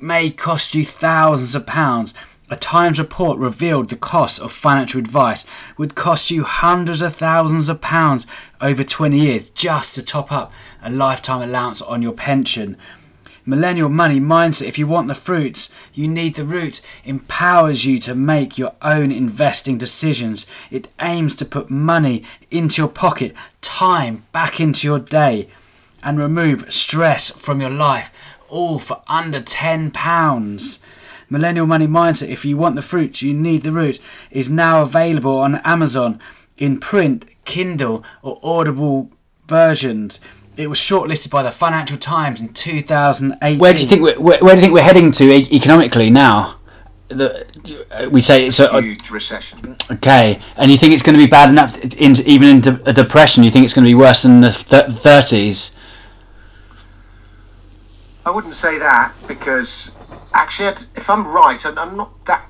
may 0.00 0.30
cost 0.30 0.74
you 0.74 0.84
thousands 0.84 1.54
of 1.54 1.66
pounds. 1.66 2.14
A 2.50 2.56
Times 2.56 2.98
report 2.98 3.38
revealed 3.38 3.90
the 3.90 3.96
cost 3.96 4.40
of 4.40 4.52
financial 4.52 5.00
advice 5.00 5.44
would 5.76 5.94
cost 5.94 6.30
you 6.30 6.44
hundreds 6.44 7.02
of 7.02 7.14
thousands 7.14 7.68
of 7.68 7.80
pounds 7.80 8.26
over 8.60 8.82
20 8.82 9.18
years 9.18 9.50
just 9.50 9.94
to 9.94 10.02
top 10.02 10.32
up 10.32 10.52
a 10.82 10.90
lifetime 10.90 11.42
allowance 11.42 11.82
on 11.82 12.00
your 12.00 12.12
pension. 12.12 12.76
Millennial 13.44 13.88
Money 13.88 14.20
Mindset, 14.20 14.66
if 14.66 14.78
you 14.78 14.86
want 14.86 15.08
the 15.08 15.14
fruits, 15.14 15.72
you 15.94 16.06
need 16.06 16.34
the 16.34 16.44
root, 16.44 16.82
empowers 17.04 17.86
you 17.86 17.98
to 18.00 18.14
make 18.14 18.58
your 18.58 18.74
own 18.82 19.10
investing 19.10 19.78
decisions. 19.78 20.46
It 20.70 20.88
aims 21.00 21.34
to 21.36 21.46
put 21.46 21.70
money 21.70 22.24
into 22.50 22.82
your 22.82 22.90
pocket, 22.90 23.34
time 23.62 24.26
back 24.32 24.60
into 24.60 24.86
your 24.86 24.98
day, 24.98 25.48
and 26.02 26.18
remove 26.18 26.72
stress 26.72 27.30
from 27.30 27.62
your 27.62 27.70
life, 27.70 28.12
all 28.48 28.78
for 28.78 29.00
under 29.08 29.40
£10. 29.40 30.80
Millennial 31.30 31.66
Money 31.66 31.86
Mindset, 31.86 32.28
if 32.28 32.44
you 32.44 32.56
want 32.56 32.74
the 32.76 32.82
fruits, 32.82 33.20
you 33.22 33.34
need 33.34 33.62
the 33.62 33.72
root, 33.72 33.98
is 34.30 34.48
now 34.48 34.82
available 34.82 35.38
on 35.38 35.56
Amazon 35.56 36.20
in 36.56 36.80
print, 36.80 37.26
Kindle, 37.44 38.02
or 38.22 38.40
Audible 38.42 39.10
versions. 39.46 40.20
It 40.56 40.68
was 40.68 40.78
shortlisted 40.78 41.30
by 41.30 41.42
the 41.42 41.50
Financial 41.50 41.96
Times 41.98 42.40
in 42.40 42.48
2018. 42.52 43.58
Where 43.58 43.72
do 43.74 43.80
you 43.80 43.86
think 43.86 44.02
we're, 44.02 44.18
where, 44.18 44.38
where 44.40 44.54
do 44.54 44.60
you 44.60 44.62
think 44.62 44.74
we're 44.74 44.82
heading 44.82 45.12
to 45.12 45.24
e- 45.32 45.48
economically 45.52 46.10
now? 46.10 46.56
The, 47.08 47.46
uh, 47.90 48.08
we 48.10 48.20
say 48.20 48.46
it's 48.46 48.60
a, 48.60 48.82
Huge 48.82 49.10
recession. 49.10 49.76
okay, 49.90 50.40
and 50.56 50.70
you 50.70 50.76
think 50.76 50.92
it's 50.92 51.02
going 51.02 51.16
to 51.16 51.24
be 51.24 51.30
bad 51.30 51.48
enough 51.48 51.78
in, 51.94 52.14
even 52.26 52.48
into 52.48 52.82
a 52.84 52.92
depression? 52.92 53.44
You 53.44 53.50
think 53.50 53.64
it's 53.64 53.72
going 53.72 53.84
to 53.84 53.88
be 53.88 53.94
worse 53.94 54.22
than 54.24 54.40
the 54.42 54.52
thirties? 54.52 55.74
I 58.28 58.30
wouldn't 58.30 58.56
say 58.56 58.78
that 58.78 59.14
because 59.26 59.90
actually, 60.34 60.68
if 60.94 61.08
I'm 61.08 61.26
right, 61.26 61.64
and 61.64 61.78
I'm 61.78 61.96
not 61.96 62.26
that 62.26 62.44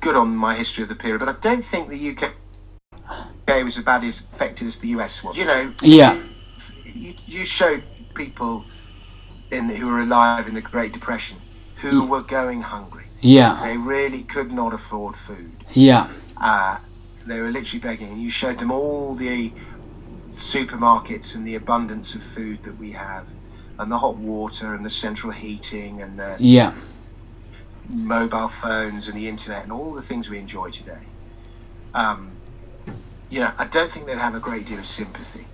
good 0.00 0.16
on 0.16 0.34
my 0.34 0.56
history 0.56 0.82
of 0.82 0.88
the 0.88 0.96
period, 0.96 1.20
but 1.20 1.28
I 1.28 1.36
don't 1.40 1.62
think 1.64 1.88
the 1.88 2.10
UK 2.10 2.34
was 3.64 3.78
as 3.78 3.84
badly 3.84 4.08
as 4.08 4.22
affected 4.32 4.66
as 4.66 4.80
the 4.80 4.88
US 4.88 5.22
was. 5.22 5.36
You 5.36 5.44
know, 5.44 5.72
Yeah. 5.82 6.18
you, 6.84 7.14
you 7.28 7.44
showed 7.44 7.84
people 8.14 8.64
in 9.52 9.68
who 9.68 9.86
were 9.86 10.00
alive 10.00 10.48
in 10.48 10.54
the 10.54 10.60
Great 10.60 10.92
Depression 10.92 11.38
who 11.76 12.04
were 12.06 12.22
going 12.22 12.62
hungry. 12.62 13.04
Yeah, 13.20 13.60
They 13.64 13.76
really 13.76 14.24
could 14.24 14.50
not 14.50 14.74
afford 14.74 15.14
food. 15.16 15.64
yeah, 15.74 16.08
Uh, 16.38 16.78
they 17.24 17.38
were 17.38 17.52
literally 17.52 17.78
begging, 17.78 18.08
and 18.08 18.20
you 18.20 18.30
showed 18.30 18.58
them 18.58 18.72
all 18.72 19.14
the 19.14 19.52
supermarkets 20.34 21.36
and 21.36 21.46
the 21.46 21.54
abundance 21.54 22.16
of 22.16 22.24
food 22.24 22.64
that 22.64 22.78
we 22.78 22.92
have, 22.92 23.28
and 23.80 23.90
the 23.90 23.98
hot 23.98 24.16
water 24.16 24.74
and 24.74 24.84
the 24.84 24.90
central 24.90 25.32
heating 25.32 26.02
and 26.02 26.18
the 26.18 26.36
yeah, 26.38 26.74
mobile 27.88 28.48
phones 28.48 29.08
and 29.08 29.16
the 29.16 29.26
internet 29.26 29.62
and 29.62 29.72
all 29.72 29.94
the 29.94 30.02
things 30.02 30.28
we 30.28 30.38
enjoy 30.38 30.70
today. 30.70 31.06
Um, 31.94 32.32
you 33.30 33.40
know, 33.40 33.52
I 33.58 33.64
don't 33.64 33.90
think 33.90 34.06
they'd 34.06 34.18
have 34.18 34.34
a 34.34 34.40
great 34.40 34.66
deal 34.66 34.78
of 34.78 34.86
sympathy. 34.86 35.46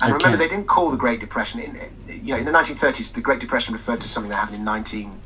And 0.00 0.12
Okay. 0.12 0.24
remember, 0.24 0.36
they 0.36 0.48
didn't 0.48 0.66
call 0.66 0.90
the 0.90 0.96
Great 0.96 1.20
Depression. 1.20 1.60
In, 1.60 1.78
you 2.08 2.32
know, 2.34 2.38
in 2.40 2.44
the 2.44 2.50
1930s, 2.50 3.12
the 3.12 3.20
Great 3.20 3.40
Depression 3.40 3.72
referred 3.72 4.00
to 4.00 4.08
something 4.08 4.30
that 4.30 4.36
happened 4.36 4.58
in 4.58 4.64
19, 4.64 5.20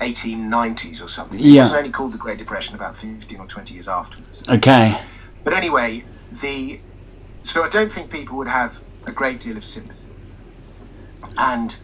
1890s 0.00 1.00
or 1.02 1.08
something. 1.08 1.38
Yeah. 1.38 1.60
It 1.60 1.64
was 1.64 1.74
only 1.74 1.90
called 1.90 2.12
the 2.12 2.18
Great 2.18 2.38
Depression 2.38 2.74
about 2.74 2.96
15 2.96 3.38
or 3.38 3.46
20 3.46 3.72
years 3.74 3.86
afterwards. 3.86 4.42
okay, 4.48 5.00
But 5.44 5.52
anyway, 5.54 6.04
the 6.32 6.80
so 7.44 7.62
I 7.62 7.68
don't 7.68 7.92
think 7.92 8.10
people 8.10 8.36
would 8.38 8.48
have 8.48 8.80
a 9.06 9.12
great 9.12 9.38
deal 9.38 9.56
of 9.56 9.64
sympathy. 9.64 10.05
And 11.36 11.76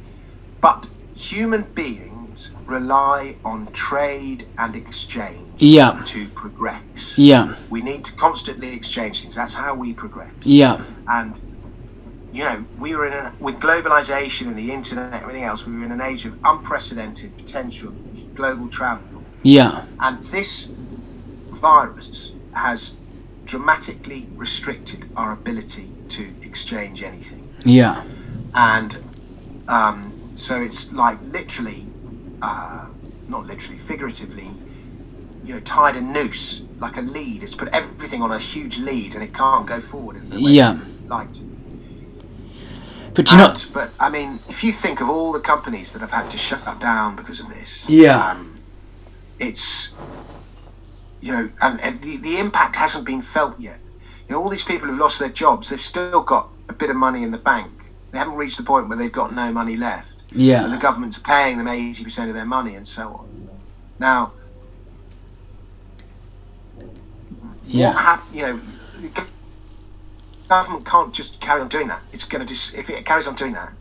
but 0.61 0.89
human 1.15 1.63
beings 1.75 2.51
rely 2.67 3.37
on 3.45 3.67
trade 3.73 4.47
and 4.57 4.75
exchange 4.77 5.39
yeah, 5.59 6.03
to 6.07 6.27
progress. 6.29 7.17
yeah, 7.19 7.55
We 7.71 7.83
need 7.83 8.05
to 8.07 8.13
constantly 8.13 8.73
exchange 8.75 9.23
things. 9.23 9.35
That's 9.35 9.55
how 9.55 9.75
we 9.75 9.93
progress. 9.93 10.33
yeah, 10.43 10.83
And 11.07 11.39
you 12.33 12.45
know, 12.45 12.65
we 12.79 12.95
were 12.95 13.07
in 13.07 13.13
a, 13.13 13.35
with 13.41 13.57
globalization 13.61 14.47
and 14.47 14.57
the 14.57 14.73
internet 14.73 15.13
and 15.13 15.15
everything 15.23 15.45
else. 15.45 15.67
We 15.67 15.77
were 15.77 15.85
in 15.85 15.93
an 15.93 16.01
age 16.01 16.25
of 16.25 16.39
unprecedented 16.45 17.37
potential 17.37 17.93
global 18.35 18.69
travel. 18.69 19.23
yeah, 19.43 19.85
And 20.01 20.25
this 20.27 20.73
virus 21.49 22.33
has 22.55 22.95
dramatically 23.45 24.29
restricted 24.37 25.05
our 25.17 25.33
ability 25.33 25.91
to 26.11 26.33
exchange 26.43 27.03
anything. 27.03 27.53
yeah, 27.65 28.03
And 28.55 28.97
um, 29.69 30.33
so 30.37 30.61
it's 30.61 30.93
like 30.93 31.19
literally, 31.23 31.87
uh, 32.41 32.89
not 33.29 33.47
literally, 33.47 33.79
figuratively, 33.79 34.51
you 35.45 35.55
know, 35.55 35.61
tied 35.61 35.97
a 35.97 36.01
noose 36.01 36.63
like 36.79 36.97
a 36.97 37.03
lead. 37.03 37.43
It's 37.43 37.55
put 37.55 37.69
everything 37.69 38.23
on 38.23 38.33
a 38.33 38.39
huge 38.39 38.79
lead 38.79 39.15
and 39.15 39.23
it 39.23 39.33
can't 39.33 39.67
go 39.67 39.81
forward 39.81 40.17
in 40.17 40.31
the 40.31 40.37
way 40.37 40.51
Yeah. 40.53 40.79
Like. 41.09 41.29
but 43.15 43.31
you 43.31 43.37
not. 43.37 43.67
But 43.73 43.93
I 44.01 44.11
mean, 44.11 44.41
if 44.49 44.65
you 44.65 44.73
think 44.73 45.01
of 45.01 45.09
all 45.09 45.33
the 45.33 45.41
companies 45.41 45.93
that 45.93 46.01
have 46.01 46.13
had 46.13 46.31
to 46.31 46.39
shut 46.39 46.65
down 46.81 47.17
because 47.17 47.41
of 47.41 47.49
this, 47.49 47.89
Yeah. 47.89 48.31
um, 48.31 48.59
it's 49.39 49.93
you 51.21 51.33
know, 51.33 51.51
and, 51.61 51.81
and 51.81 52.03
the, 52.03 52.17
the 52.17 52.39
impact 52.39 52.75
hasn't 52.77 53.05
been 53.05 53.23
felt 53.23 53.59
yet. 53.61 53.79
You 54.29 54.35
know, 54.35 54.43
all 54.43 54.49
these 54.49 54.65
people 54.65 54.89
who've 54.89 54.99
lost 54.99 55.21
their 55.21 55.29
jobs, 55.29 55.71
they've 55.71 55.81
still 55.81 56.23
got 56.23 56.49
a 56.69 56.73
bit 56.73 56.91
of 56.91 56.97
money 56.97 57.23
in 57.23 57.31
the 57.31 57.39
bank. 57.39 57.71
They 58.13 58.19
haven't 58.19 58.35
reached 58.37 58.59
the 58.59 58.63
point 58.63 58.89
where 58.89 58.97
they've 58.99 59.11
got 59.11 59.35
no 59.35 59.51
money 59.53 59.77
left, 59.77 60.09
Yeah. 60.31 60.65
and 60.65 60.73
the 60.73 60.77
government's 60.79 61.19
paying 61.19 61.59
them 61.59 61.67
eighty 61.67 62.05
percent 62.05 62.29
of 62.29 62.35
their 62.37 62.45
money, 62.45 62.75
and 62.77 62.87
so 62.87 63.09
on. 63.09 63.49
Now, 63.99 64.33
yeah, 67.67 67.93
hap- 67.93 68.27
you 68.33 68.43
know, 68.43 68.61
the 69.01 69.25
government 70.49 70.85
can't 70.87 71.13
just 71.15 71.41
carry 71.41 71.61
on 71.61 71.69
doing 71.69 71.89
that. 71.89 72.03
It's 72.13 72.25
going 72.25 72.43
to 72.43 72.49
dis- 72.49 72.75
if 72.75 72.91
it 72.91 73.05
carries 73.07 73.27
on 73.27 73.35
doing 73.35 73.53
that, 73.55 73.73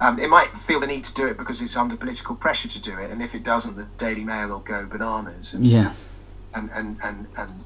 um, 0.00 0.18
it 0.18 0.28
might 0.28 0.56
feel 0.58 0.80
the 0.80 0.86
need 0.86 1.04
to 1.04 1.14
do 1.14 1.26
it 1.28 1.36
because 1.36 1.60
it's 1.62 1.76
under 1.76 1.96
political 1.96 2.34
pressure 2.34 2.68
to 2.68 2.80
do 2.80 2.98
it, 2.98 3.10
and 3.10 3.22
if 3.22 3.34
it 3.34 3.44
doesn't, 3.44 3.76
the 3.76 3.86
Daily 3.98 4.24
Mail 4.24 4.48
will 4.48 4.58
go 4.60 4.84
bananas. 4.86 5.54
And, 5.54 5.66
yeah, 5.66 5.92
and, 6.52 6.70
and, 6.72 6.98
and, 7.04 7.26
and 7.36 7.64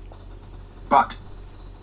but 0.89 1.17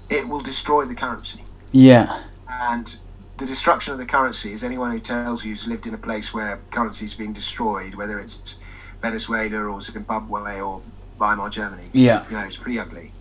it 0.09 0.27
will 0.27 0.41
destroy 0.41 0.85
the 0.85 0.95
currency. 0.95 1.41
yeah, 1.71 2.21
And 2.47 2.97
the 3.37 3.45
destruction 3.45 3.93
of 3.93 3.99
the 3.99 4.05
currency 4.05 4.53
is 4.53 4.63
anyone 4.63 4.91
who 4.91 4.99
tells 4.99 5.43
you 5.43 5.51
who's 5.51 5.67
lived 5.67 5.87
in 5.87 5.93
a 5.93 5.97
place 5.97 6.33
where 6.33 6.59
currency 6.71 7.05
is 7.05 7.13
being 7.13 7.33
destroyed, 7.33 7.95
whether 7.95 8.19
it's 8.19 8.57
Venezuela 9.01 9.57
or 9.57 9.81
Zimbabwe 9.81 10.59
or 10.59 10.81
Weimar 11.19 11.49
Germany. 11.49 11.89
Yeah. 11.91 12.25
You 12.29 12.37
know, 12.37 12.43
it's 12.43 12.57
pretty 12.57 12.79
ugly. 12.79 13.11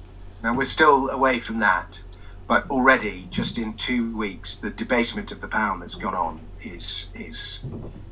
Now 0.42 0.54
we're 0.54 0.66
still 0.66 1.11
away 1.11 1.40
from 1.40 1.59
that, 1.61 2.00
but 2.47 2.68
already, 2.71 3.26
just 3.30 3.59
in 3.59 3.75
two 3.75 4.16
weeks, 4.16 4.59
the 4.59 4.71
debasement 4.71 5.33
of 5.33 5.40
the 5.40 5.49
pound 5.49 5.83
that's 5.83 5.94
gone 5.94 6.14
on 6.14 6.40
is 6.62 7.09
is 7.14 7.64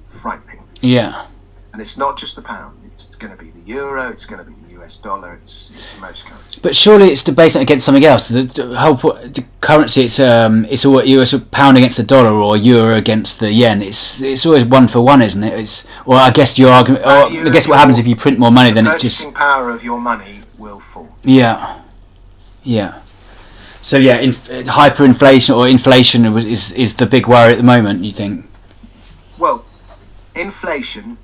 frightening. 0.06 0.62
yeah. 0.80 1.26
And 1.72 1.80
it's 1.80 1.96
not 1.96 2.18
just 2.18 2.36
the 2.36 2.42
pound; 2.42 2.78
it's 2.92 3.06
going 3.16 3.34
to 3.34 3.42
be 3.42 3.50
the 3.50 3.60
euro, 3.60 4.10
it's 4.10 4.26
going 4.26 4.44
to 4.44 4.50
be 4.50 4.54
the 4.60 4.61
US 4.82 4.96
dollar, 4.98 5.38
it's, 5.42 5.70
it's 5.74 6.00
most 6.00 6.26
currencies. 6.26 6.60
But 6.62 6.74
surely 6.76 7.08
it's 7.08 7.24
debating 7.24 7.62
against 7.62 7.84
something 7.84 8.04
else. 8.04 8.28
The, 8.28 8.42
the 8.44 8.76
whole 8.78 8.94
the 8.94 9.44
currency, 9.60 10.04
it's 10.04 10.18
um, 10.20 10.64
it's 10.66 10.84
all 10.84 11.04
US 11.04 11.34
pound 11.50 11.76
against 11.76 11.96
the 11.96 12.02
dollar 12.02 12.30
or 12.32 12.56
euro 12.56 12.96
against 12.96 13.40
the 13.40 13.52
yen. 13.52 13.82
It's 13.82 14.20
it's 14.22 14.44
always 14.46 14.64
one 14.64 14.88
for 14.88 15.00
one, 15.00 15.22
isn't 15.22 15.42
it? 15.42 15.58
It's 15.58 15.88
or 16.06 16.16
I 16.16 16.30
guess 16.30 16.58
your 16.58 16.70
argument. 16.70 17.04
Or 17.06 17.30
you- 17.30 17.46
I 17.46 17.50
guess 17.50 17.68
what 17.68 17.78
happens 17.78 17.98
if 17.98 18.06
you 18.06 18.16
print 18.16 18.38
more 18.38 18.50
money, 18.52 18.72
then 18.72 18.86
it 18.86 18.92
just 18.98 19.02
purchasing 19.22 19.32
power 19.32 19.70
of 19.70 19.82
your 19.84 20.00
money 20.00 20.40
will 20.58 20.80
fall. 20.80 21.08
yeah, 21.22 21.80
yeah. 22.62 23.00
So 23.80 23.96
yeah, 23.98 24.18
inf- 24.18 24.48
hyperinflation 24.48 25.56
or 25.56 25.68
inflation 25.68 26.24
is 26.36 26.72
is 26.72 26.94
the 26.96 27.06
big 27.06 27.26
worry 27.26 27.52
at 27.52 27.56
the 27.58 27.64
moment. 27.64 28.04
You 28.04 28.12
think? 28.12 28.46
Well, 29.38 29.64
inflation 30.34 31.18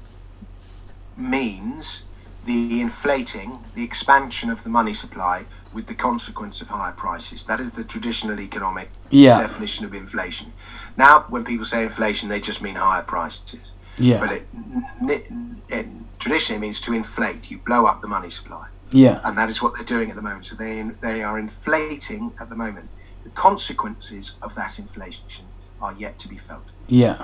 means 1.17 2.03
the 2.49 2.81
inflating, 2.81 3.59
the 3.75 3.85
expansion 3.85 4.49
of 4.51 4.59
the 4.65 4.71
money 4.71 4.95
supply 4.95 5.45
with 5.75 5.87
the 5.87 5.95
consequence 5.95 6.57
of 6.63 6.69
higher 6.71 6.93
prices. 7.05 7.45
That 7.45 7.61
is 7.61 7.71
the 7.73 7.85
traditional 7.85 8.41
economic 8.41 8.89
Yeah. 9.11 9.39
definition 9.47 9.85
of 9.85 9.93
inflation. 9.95 10.53
Now, 10.97 11.15
when 11.29 11.45
people 11.45 11.67
say 11.67 11.83
inflation, 11.83 12.29
they 12.31 12.41
just 12.41 12.61
mean 12.63 12.77
higher 12.77 13.03
prices. 13.15 13.67
Yeah. 13.99 14.21
But 14.23 14.31
it, 14.33 14.45
n- 14.55 15.61
it 15.69 15.87
traditionally 16.19 16.61
means 16.67 16.81
to 16.87 16.93
inflate. 16.95 17.51
You 17.51 17.59
blow 17.59 17.85
up 17.91 18.01
the 18.01 18.09
money 18.09 18.31
supply. 18.31 18.67
Yeah. 18.91 19.21
and 19.25 19.37
that 19.37 19.51
is 19.51 19.61
what 19.63 19.75
they're 19.75 19.85
doing 19.97 20.09
at 20.09 20.17
the 20.17 20.23
moment. 20.23 20.47
So 20.47 20.55
they 20.57 20.75
they 21.07 21.23
are 21.23 21.39
inflating 21.39 22.33
at 22.41 22.49
the 22.49 22.57
moment. 22.65 22.89
The 23.27 23.33
consequences 23.49 24.27
of 24.41 24.55
that 24.55 24.79
inflation 24.79 25.45
are 25.85 25.93
yet 26.05 26.15
to 26.23 26.27
be 26.35 26.39
felt. 26.39 26.69
Yeah. 26.87 27.19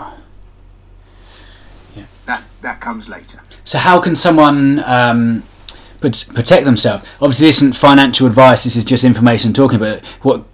That 2.27 2.43
that 2.63 2.81
comes 2.81 3.09
later. 3.09 3.41
So 3.65 3.79
how 3.79 4.01
can 4.01 4.15
someone 4.15 4.81
um, 4.81 5.43
prot- 6.01 6.27
protect 6.35 6.65
themselves? 6.65 7.05
Obviously, 7.21 7.47
this 7.49 7.59
isn't 7.59 7.77
financial 7.77 8.27
advice. 8.27 8.65
This 8.65 8.77
is 8.77 8.85
just 8.85 9.05
information 9.05 9.53
talking 9.53 9.77
about. 9.77 10.05
What 10.23 10.45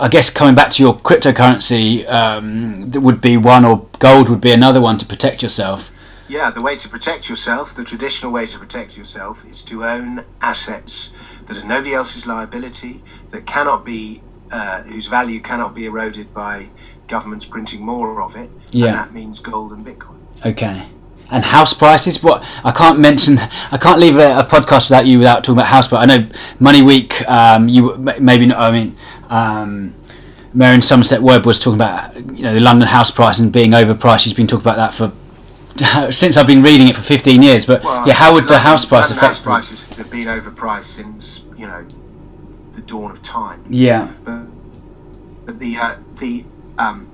I 0.00 0.08
guess 0.08 0.28
coming 0.30 0.54
back 0.54 0.70
to 0.72 0.82
your 0.82 0.94
cryptocurrency 0.96 2.08
um, 2.08 2.90
that 2.90 3.00
would 3.00 3.20
be 3.20 3.36
one, 3.36 3.64
or 3.64 3.88
gold 3.98 4.28
would 4.28 4.40
be 4.40 4.52
another 4.52 4.80
one 4.80 4.98
to 4.98 5.06
protect 5.06 5.42
yourself. 5.42 5.90
Yeah, 6.26 6.50
the 6.50 6.62
way 6.62 6.76
to 6.76 6.88
protect 6.88 7.28
yourself, 7.28 7.74
the 7.74 7.84
traditional 7.84 8.32
way 8.32 8.46
to 8.46 8.58
protect 8.58 8.96
yourself, 8.96 9.44
is 9.44 9.62
to 9.64 9.84
own 9.84 10.24
assets 10.40 11.12
that 11.46 11.58
are 11.58 11.64
nobody 11.64 11.92
else's 11.94 12.26
liability, 12.26 13.04
that 13.30 13.46
cannot 13.46 13.84
be, 13.84 14.22
uh, 14.50 14.82
whose 14.84 15.06
value 15.06 15.40
cannot 15.40 15.74
be 15.74 15.84
eroded 15.84 16.32
by 16.32 16.70
governments 17.08 17.44
printing 17.44 17.84
more 17.84 18.22
of 18.22 18.36
it. 18.36 18.50
Yeah. 18.70 18.86
And 18.86 18.94
that 18.96 19.12
means 19.12 19.40
gold 19.40 19.72
and 19.72 19.84
Bitcoin. 19.84 20.13
Okay. 20.44 20.88
And 21.30 21.44
house 21.44 21.72
prices. 21.72 22.22
What 22.22 22.44
I 22.62 22.70
can't 22.70 22.98
mention, 23.00 23.38
I 23.38 23.78
can't 23.78 23.98
leave 23.98 24.16
a, 24.18 24.38
a 24.38 24.44
podcast 24.44 24.88
without 24.90 25.06
you 25.06 25.18
without 25.18 25.42
talking 25.42 25.58
about 25.58 25.66
house 25.68 25.88
But 25.88 25.96
I 26.02 26.04
know 26.06 26.28
Money 26.60 26.82
Week. 26.82 27.26
Um, 27.28 27.68
you 27.68 27.96
maybe 28.20 28.46
not. 28.46 28.58
I 28.58 28.70
mean, 28.70 28.96
um, 29.30 29.94
Merryn 30.54 30.82
Somerset 30.84 31.22
Webb 31.22 31.46
was 31.46 31.58
talking 31.58 31.80
about 31.80 32.14
you 32.16 32.44
know 32.44 32.54
the 32.54 32.60
London 32.60 32.88
house 32.88 33.10
price 33.10 33.38
and 33.38 33.52
being 33.52 33.72
overpriced. 33.72 34.20
She's 34.20 34.34
been 34.34 34.46
talking 34.46 34.62
about 34.62 34.76
that 34.76 34.94
for 34.94 35.12
since 36.12 36.36
I've 36.36 36.46
been 36.46 36.62
reading 36.62 36.86
it 36.88 36.94
for 36.94 37.02
15 37.02 37.42
years. 37.42 37.66
But 37.66 37.82
Well, 37.82 38.06
yeah, 38.06 38.14
how 38.14 38.34
would 38.34 38.46
the 38.46 38.58
house 38.60 38.84
price 38.84 39.10
London 39.10 39.16
affect? 39.24 39.36
house 39.36 39.40
prices 39.40 39.96
have 39.96 40.10
been 40.10 40.24
overpriced 40.24 40.84
since 40.84 41.42
you 41.56 41.66
know 41.66 41.84
the 42.74 42.82
dawn 42.82 43.10
of 43.10 43.22
time. 43.22 43.64
Yeah. 43.68 44.12
But, 44.24 44.42
but 45.46 45.58
the 45.58 45.76
uh, 45.78 45.96
the 46.18 46.44
um, 46.78 47.08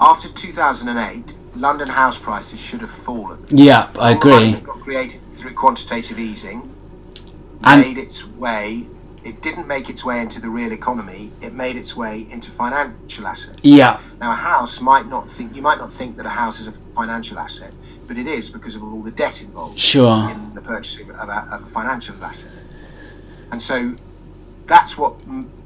after 0.00 0.28
2008, 0.28 1.34
London 1.56 1.88
house 1.88 2.18
prices 2.18 2.58
should 2.60 2.80
have 2.80 2.90
fallen. 2.90 3.44
Yeah, 3.50 3.90
I 3.98 4.14
All 4.14 4.20
the 4.20 4.26
money 4.28 4.48
agree. 4.54 4.60
got 4.66 4.80
created 4.80 5.20
through 5.34 5.54
quantitative 5.54 6.18
easing 6.18 6.74
And- 7.64 7.82
made 7.82 7.98
its 7.98 8.26
way. 8.26 8.86
It 9.22 9.42
didn't 9.42 9.66
make 9.66 9.90
its 9.90 10.02
way 10.02 10.20
into 10.20 10.40
the 10.40 10.48
real 10.48 10.72
economy. 10.72 11.30
It 11.42 11.52
made 11.52 11.76
its 11.76 11.94
way 11.94 12.26
into 12.30 12.50
financial 12.50 13.26
assets. 13.26 13.58
Yeah. 13.62 13.98
Now, 14.18 14.32
a 14.32 14.36
house 14.36 14.80
might 14.80 15.06
not 15.08 15.28
think 15.28 15.54
you 15.54 15.60
might 15.60 15.76
not 15.76 15.92
think 15.92 16.16
that 16.16 16.24
a 16.24 16.30
house 16.30 16.58
is 16.60 16.66
a 16.68 16.72
financial 16.96 17.38
asset, 17.38 17.74
but 18.08 18.16
it 18.16 18.26
is 18.26 18.48
because 18.48 18.76
of 18.76 18.82
all 18.82 19.02
the 19.02 19.10
debt 19.10 19.42
involved 19.42 19.78
Sure. 19.78 20.30
in 20.30 20.54
the 20.54 20.62
purchasing 20.62 21.10
of 21.10 21.28
a, 21.28 21.46
of 21.52 21.62
a 21.64 21.66
financial 21.66 22.14
asset. 22.24 22.50
And 23.52 23.60
so 23.60 23.94
that's 24.66 24.96
what 24.96 25.16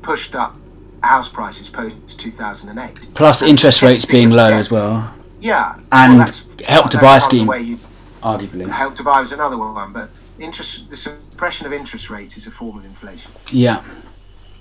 pushed 0.02 0.34
up 0.34 0.56
house 1.04 1.28
prices 1.28 1.68
post 1.68 2.18
2008. 2.18 3.14
Plus 3.14 3.40
And 3.42 3.50
interest 3.50 3.82
rates 3.82 4.04
being 4.04 4.30
low 4.30 4.48
yeah, 4.48 4.56
as 4.58 4.70
well, 4.70 5.12
Yeah, 5.40 5.74
And 5.92 6.20
that's- 6.20 6.44
Help 6.66 6.88
to 6.90 6.96
Buy 6.98 7.02
part 7.18 7.24
of 7.24 7.30
the 7.30 7.36
scheme. 7.36 7.64
you- 7.68 7.78
arguably. 8.22 8.70
Help 8.70 8.96
to 8.96 9.02
buy 9.02 9.20
was 9.20 9.32
another 9.32 9.58
one, 9.58 9.92
but 9.92 10.08
interest 10.38 10.88
the 10.88 10.96
suppression 10.96 11.66
of 11.66 11.72
interest 11.72 12.08
rates 12.08 12.36
is 12.38 12.46
a 12.46 12.50
form 12.50 12.78
of 12.78 12.84
inflation 12.86 13.30
Yeah. 13.50 13.82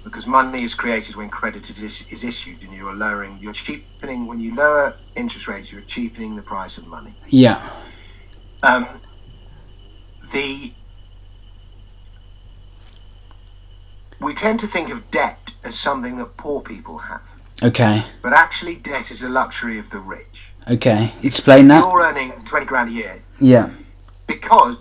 because 0.03 0.27
money 0.27 0.63
is 0.63 0.75
created 0.75 1.15
when 1.15 1.29
credit 1.29 1.69
is, 1.69 2.05
is 2.11 2.23
issued, 2.25 2.61
and 2.61 2.73
you 2.73 2.87
are 2.89 2.93
lowering, 2.93 3.37
you're 3.41 3.53
cheapening. 3.53 4.25
When 4.27 4.39
you 4.41 4.53
lower 4.53 4.95
interest 5.15 5.47
rates, 5.47 5.71
you're 5.71 5.81
cheapening 5.83 6.35
the 6.35 6.41
price 6.41 6.77
of 6.77 6.85
money. 6.87 7.15
Yeah. 7.27 7.61
Um, 8.63 8.85
the 10.33 10.73
we 14.19 14.33
tend 14.33 14.59
to 14.61 14.67
think 14.67 14.89
of 14.89 15.09
debt 15.11 15.39
as 15.63 15.75
something 15.77 16.17
that 16.17 16.37
poor 16.37 16.61
people 16.61 16.97
have, 16.99 17.21
Okay. 17.61 18.03
but 18.21 18.33
actually, 18.33 18.75
debt 18.75 19.11
is 19.11 19.21
a 19.23 19.29
luxury 19.29 19.77
of 19.79 19.89
the 19.89 19.99
rich. 19.99 20.51
Okay. 20.69 21.13
Explain 21.21 21.67
that. 21.69 21.79
You're 21.83 22.01
earning 22.01 22.31
twenty 22.45 22.65
grand 22.65 22.89
a 22.89 22.93
year 22.93 23.21
Yeah. 23.39 23.69
because 24.27 24.77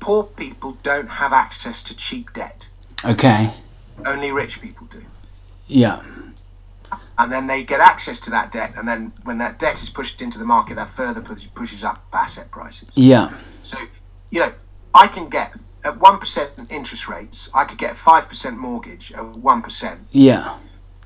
poor 0.00 0.24
people 0.24 0.76
don't 0.82 1.08
have 1.08 1.32
access 1.32 1.82
to 1.84 1.96
cheap 1.96 2.32
debt. 2.32 2.66
Okay. 3.04 3.50
Only 4.06 4.30
rich 4.32 4.60
people 4.60 4.86
do. 4.86 5.02
Yeah. 5.66 6.02
And 7.16 7.30
then 7.32 7.46
they 7.46 7.62
get 7.62 7.80
access 7.80 8.18
to 8.20 8.30
that 8.30 8.50
debt, 8.52 8.74
and 8.76 8.86
then 8.88 9.12
when 9.22 9.38
that 9.38 9.58
debt 9.60 9.80
is 9.82 9.88
pushed 9.90 10.20
into 10.20 10.38
the 10.38 10.44
market, 10.44 10.74
that 10.76 10.90
further 10.90 11.20
pushes 11.54 11.84
up 11.84 12.04
asset 12.12 12.50
prices. 12.50 12.88
Yeah. 12.94 13.32
So, 13.62 13.78
you 14.30 14.40
know, 14.40 14.52
I 14.92 15.06
can 15.06 15.28
get 15.28 15.52
at 15.84 15.98
one 16.00 16.18
percent 16.18 16.50
interest 16.70 17.08
rates, 17.08 17.50
I 17.54 17.64
could 17.64 17.78
get 17.78 17.92
a 17.92 17.94
five 17.94 18.28
percent 18.28 18.56
mortgage 18.58 19.12
at 19.12 19.24
one 19.36 19.62
percent. 19.62 20.00
Yeah. 20.10 20.56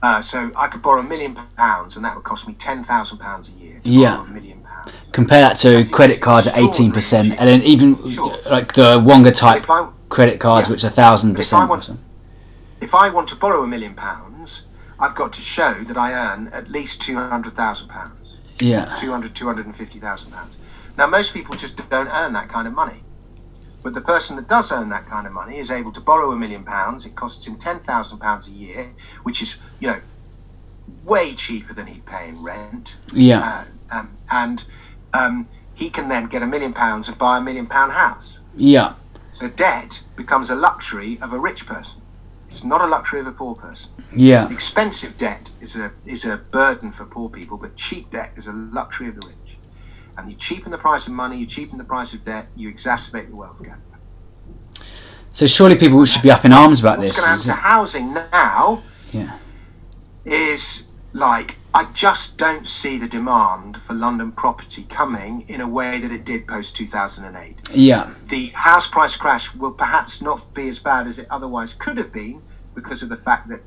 Uh, 0.00 0.22
so 0.22 0.52
I 0.56 0.68
could 0.68 0.80
borrow 0.80 1.00
a 1.00 1.04
million 1.04 1.36
pounds, 1.56 1.96
and 1.96 2.04
that 2.04 2.14
would 2.14 2.24
cost 2.24 2.46
me 2.46 2.54
ten 2.54 2.84
thousand 2.84 3.18
pounds 3.18 3.48
a 3.48 3.52
year. 3.52 3.80
Yeah. 3.82 4.22
a 4.22 4.26
million 4.28 4.60
pounds. 4.62 4.92
Compare 5.12 5.40
that 5.40 5.58
to 5.58 5.84
credit 5.90 6.20
cards 6.20 6.46
at 6.46 6.56
eighteen 6.56 6.92
percent, 6.92 7.34
and 7.38 7.48
then 7.48 7.62
even 7.62 7.96
Sure. 8.10 8.36
like 8.48 8.74
the 8.74 9.02
Wonga 9.04 9.32
type 9.32 9.68
I 9.68 9.88
credit 10.08 10.38
cards, 10.40 10.68
Yeah. 10.68 10.72
which 10.72 10.84
are 10.84 10.90
thousand 10.90 11.32
But 11.34 11.40
if 11.40 11.52
I 11.52 11.66
percent. 11.66 11.70
want- 11.70 12.00
if 12.80 12.94
I 12.94 13.08
want 13.10 13.28
to 13.30 13.36
borrow 13.36 13.64
a 13.64 13.66
million 13.66 13.94
pounds, 13.94 14.62
I've 15.00 15.16
got 15.16 15.32
to 15.32 15.40
show 15.40 15.74
that 15.88 15.96
I 15.96 16.12
earn 16.12 16.48
at 16.52 16.70
least 16.70 17.02
two 17.02 17.16
hundred 17.16 17.56
thousand 17.56 17.88
pounds. 17.88 18.14
Yeah. 18.60 18.96
200, 19.00 19.36
250,000 19.36 20.32
pounds. 20.32 20.56
Now, 20.96 21.06
most 21.06 21.32
people 21.32 21.54
just 21.54 21.76
don't 21.90 22.08
earn 22.08 22.32
that 22.32 22.48
kind 22.48 22.66
of 22.66 22.74
money. 22.74 23.04
But 23.88 23.94
the 23.94 24.02
person 24.02 24.36
that 24.36 24.48
does 24.48 24.70
earn 24.70 24.90
that 24.90 25.08
kind 25.08 25.26
of 25.26 25.32
money 25.32 25.56
is 25.56 25.70
able 25.70 25.92
to 25.92 26.00
borrow 26.02 26.30
a 26.30 26.36
million 26.36 26.62
pounds. 26.62 27.06
It 27.06 27.16
costs 27.16 27.46
him 27.46 27.56
ten 27.56 27.80
thousand 27.80 28.18
pounds 28.18 28.46
a 28.46 28.50
year, 28.50 28.92
which 29.22 29.40
is, 29.40 29.60
you 29.80 29.88
know, 29.88 30.00
way 31.04 31.34
cheaper 31.34 31.72
than 31.72 31.86
he'd 31.86 32.04
pay 32.04 32.28
in 32.28 32.42
rent. 32.42 32.96
Yeah. 33.14 33.64
Uh, 33.90 33.96
um, 33.96 34.10
and 34.30 34.64
um, 35.14 35.48
he 35.72 35.88
can 35.88 36.10
then 36.10 36.26
get 36.26 36.42
a 36.42 36.46
million 36.46 36.74
pounds 36.74 37.08
and 37.08 37.16
buy 37.16 37.38
a 37.38 37.40
million 37.40 37.66
pound 37.66 37.92
house. 37.92 38.40
Yeah. 38.54 38.92
So 39.32 39.48
debt 39.48 40.02
becomes 40.16 40.50
a 40.50 40.54
luxury 40.54 41.18
of 41.22 41.32
a 41.32 41.38
rich 41.38 41.64
person. 41.64 42.02
It's 42.48 42.64
not 42.64 42.82
a 42.82 42.86
luxury 42.86 43.20
of 43.20 43.26
a 43.26 43.32
poor 43.32 43.54
person. 43.54 43.90
Yeah. 44.14 44.52
Expensive 44.52 45.16
debt 45.16 45.50
is 45.62 45.76
a 45.76 45.92
is 46.04 46.26
a 46.26 46.36
burden 46.36 46.92
for 46.92 47.06
poor 47.06 47.30
people, 47.30 47.56
but 47.56 47.74
cheap 47.74 48.10
debt 48.10 48.32
is 48.36 48.46
a 48.48 48.52
luxury 48.52 49.08
of 49.08 49.18
the 49.18 49.28
rich. 49.28 49.47
And 50.18 50.28
you 50.30 50.36
cheapen 50.36 50.72
the 50.72 50.78
price 50.78 51.06
of 51.06 51.12
money, 51.12 51.38
you 51.38 51.46
cheapen 51.46 51.78
the 51.78 51.84
price 51.84 52.12
of 52.12 52.24
debt, 52.24 52.48
you 52.56 52.72
exacerbate 52.72 53.28
the 53.30 53.36
wealth 53.36 53.62
gap. 53.64 53.78
So 55.32 55.46
surely 55.46 55.76
people 55.76 56.04
should 56.04 56.22
be 56.22 56.30
up 56.32 56.44
in 56.44 56.52
arms 56.52 56.80
about 56.80 56.98
What's 56.98 57.16
this. 57.16 57.24
going 57.24 57.38
to 57.38 57.52
happen 57.52 57.62
to 57.62 57.68
housing 57.68 58.14
now 58.14 58.82
Yeah. 59.12 59.38
is 60.24 60.84
like 61.12 61.56
I 61.72 61.84
just 61.92 62.38
don't 62.38 62.66
see 62.66 62.98
the 62.98 63.06
demand 63.08 63.80
for 63.80 63.92
London 63.94 64.32
property 64.32 64.86
coming 64.88 65.42
in 65.48 65.60
a 65.60 65.68
way 65.68 66.00
that 66.00 66.10
it 66.10 66.24
did 66.24 66.48
post 66.48 66.74
2008. 66.76 67.56
Yeah. 67.72 68.12
The 68.26 68.46
house 68.48 68.88
price 68.88 69.14
crash 69.16 69.54
will 69.54 69.70
perhaps 69.72 70.20
not 70.20 70.52
be 70.54 70.68
as 70.68 70.80
bad 70.80 71.06
as 71.06 71.18
it 71.20 71.28
otherwise 71.30 71.74
could 71.74 71.96
have 71.98 72.10
been 72.12 72.42
because 72.74 73.02
of 73.02 73.08
the 73.10 73.16
fact 73.16 73.48
that 73.50 73.60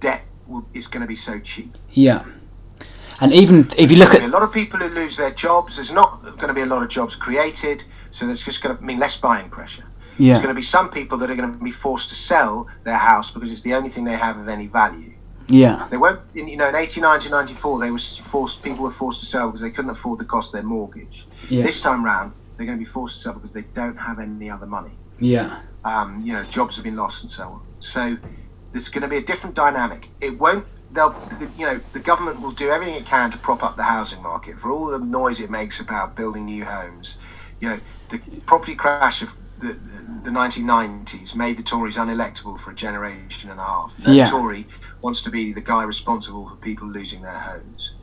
debt 0.00 0.24
will, 0.48 0.66
is 0.74 0.88
going 0.88 1.02
to 1.02 1.06
be 1.06 1.14
so 1.14 1.38
cheap. 1.38 1.76
Yeah. 1.90 2.24
And 3.20 3.32
even 3.32 3.70
if 3.78 3.90
you 3.90 3.96
look 3.96 4.14
at 4.14 4.22
a 4.22 4.26
lot 4.28 4.42
of 4.42 4.52
people 4.52 4.78
who 4.80 4.88
lose 4.88 5.16
their 5.16 5.30
jobs. 5.30 5.76
There's 5.76 5.92
not 5.92 6.22
going 6.22 6.48
to 6.48 6.54
be 6.54 6.60
a 6.62 6.66
lot 6.66 6.82
of 6.82 6.88
jobs 6.88 7.16
created, 7.16 7.84
so 8.10 8.26
there's 8.26 8.44
just 8.44 8.62
going 8.62 8.76
to 8.76 8.82
mean 8.82 8.98
less 8.98 9.16
buying 9.16 9.48
pressure. 9.48 9.84
There's 10.18 10.42
going 10.42 10.54
to 10.54 10.54
be 10.54 10.62
some 10.62 10.90
people 10.90 11.18
that 11.18 11.30
are 11.30 11.34
going 11.34 11.52
to 11.52 11.58
be 11.62 11.70
forced 11.70 12.08
to 12.08 12.14
sell 12.14 12.68
their 12.84 12.96
house 12.96 13.30
because 13.30 13.52
it's 13.52 13.62
the 13.62 13.74
only 13.74 13.90
thing 13.90 14.04
they 14.04 14.16
have 14.16 14.38
of 14.38 14.48
any 14.48 14.66
value. 14.66 15.12
yeah, 15.48 15.86
They 15.90 15.96
won't, 15.98 16.20
in, 16.34 16.48
you 16.48 16.56
know, 16.56 16.68
in 16.68 16.74
89 16.74 17.20
to 17.20 17.28
94, 17.30 17.80
they 17.80 17.90
were 17.90 17.98
forced. 17.98 18.62
People 18.62 18.84
were 18.84 18.90
forced 18.90 19.20
to 19.20 19.26
sell 19.26 19.48
because 19.48 19.60
they 19.60 19.70
couldn't 19.70 19.90
afford 19.90 20.18
the 20.18 20.24
cost 20.24 20.48
of 20.48 20.52
their 20.60 20.62
mortgage. 20.62 21.26
Yeah. 21.48 21.62
This 21.62 21.80
time 21.80 22.04
round, 22.04 22.32
they're 22.56 22.66
going 22.66 22.78
to 22.78 22.84
be 22.84 22.90
forced 22.90 23.16
to 23.16 23.22
sell 23.22 23.34
because 23.34 23.52
they 23.52 23.64
don't 23.74 23.96
have 23.96 24.18
any 24.18 24.50
other 24.50 24.66
money. 24.66 24.92
yeah, 25.20 25.60
Um, 25.84 26.22
you 26.24 26.32
know, 26.32 26.42
jobs 26.44 26.76
have 26.76 26.84
been 26.84 26.96
lost 26.96 27.22
and 27.22 27.30
so 27.30 27.44
on. 27.44 27.60
So 27.80 28.16
there's 28.72 28.88
going 28.88 29.02
to 29.02 29.08
be 29.08 29.18
a 29.18 29.22
different 29.22 29.54
dynamic. 29.54 30.08
It 30.20 30.38
won't. 30.38 30.66
They'll, 30.96 31.10
the, 31.10 31.50
you 31.58 31.66
know, 31.66 31.80
the 31.92 32.00
government 32.00 32.40
will 32.40 32.52
do 32.52 32.70
everything 32.70 32.94
it 32.94 33.06
can 33.06 33.30
to 33.30 33.38
prop 33.38 33.62
up 33.62 33.76
the 33.76 33.84
housing 33.84 34.22
market 34.22 34.58
for 34.58 34.70
all 34.70 34.86
the 34.86 34.98
noise 34.98 35.38
it 35.40 35.50
makes 35.50 35.78
about 35.78 36.16
building 36.16 36.46
new 36.46 36.64
homes. 36.64 37.18
You 37.60 37.68
know, 37.68 37.80
the 38.08 38.18
property 38.46 38.74
crash 38.74 39.22
of 39.22 39.36
the, 39.58 39.78
the 40.24 40.30
1990s 40.30 41.34
made 41.34 41.56
the 41.56 41.62
Tories 41.62 41.96
unelectable 41.96 42.58
for 42.58 42.70
a 42.70 42.74
generation 42.74 43.50
and 43.50 43.60
a 43.60 43.64
half. 43.64 43.98
No 44.06 44.12
Yeah. 44.12 44.30
Tory 44.30 44.66
wants 45.02 45.22
to 45.22 45.30
be 45.30 45.52
the 45.52 45.60
guy 45.60 45.82
responsible 45.84 46.48
for 46.48 46.56
people 46.56 46.88
losing 46.88 47.22
their 47.22 47.38
homes. 47.38 47.94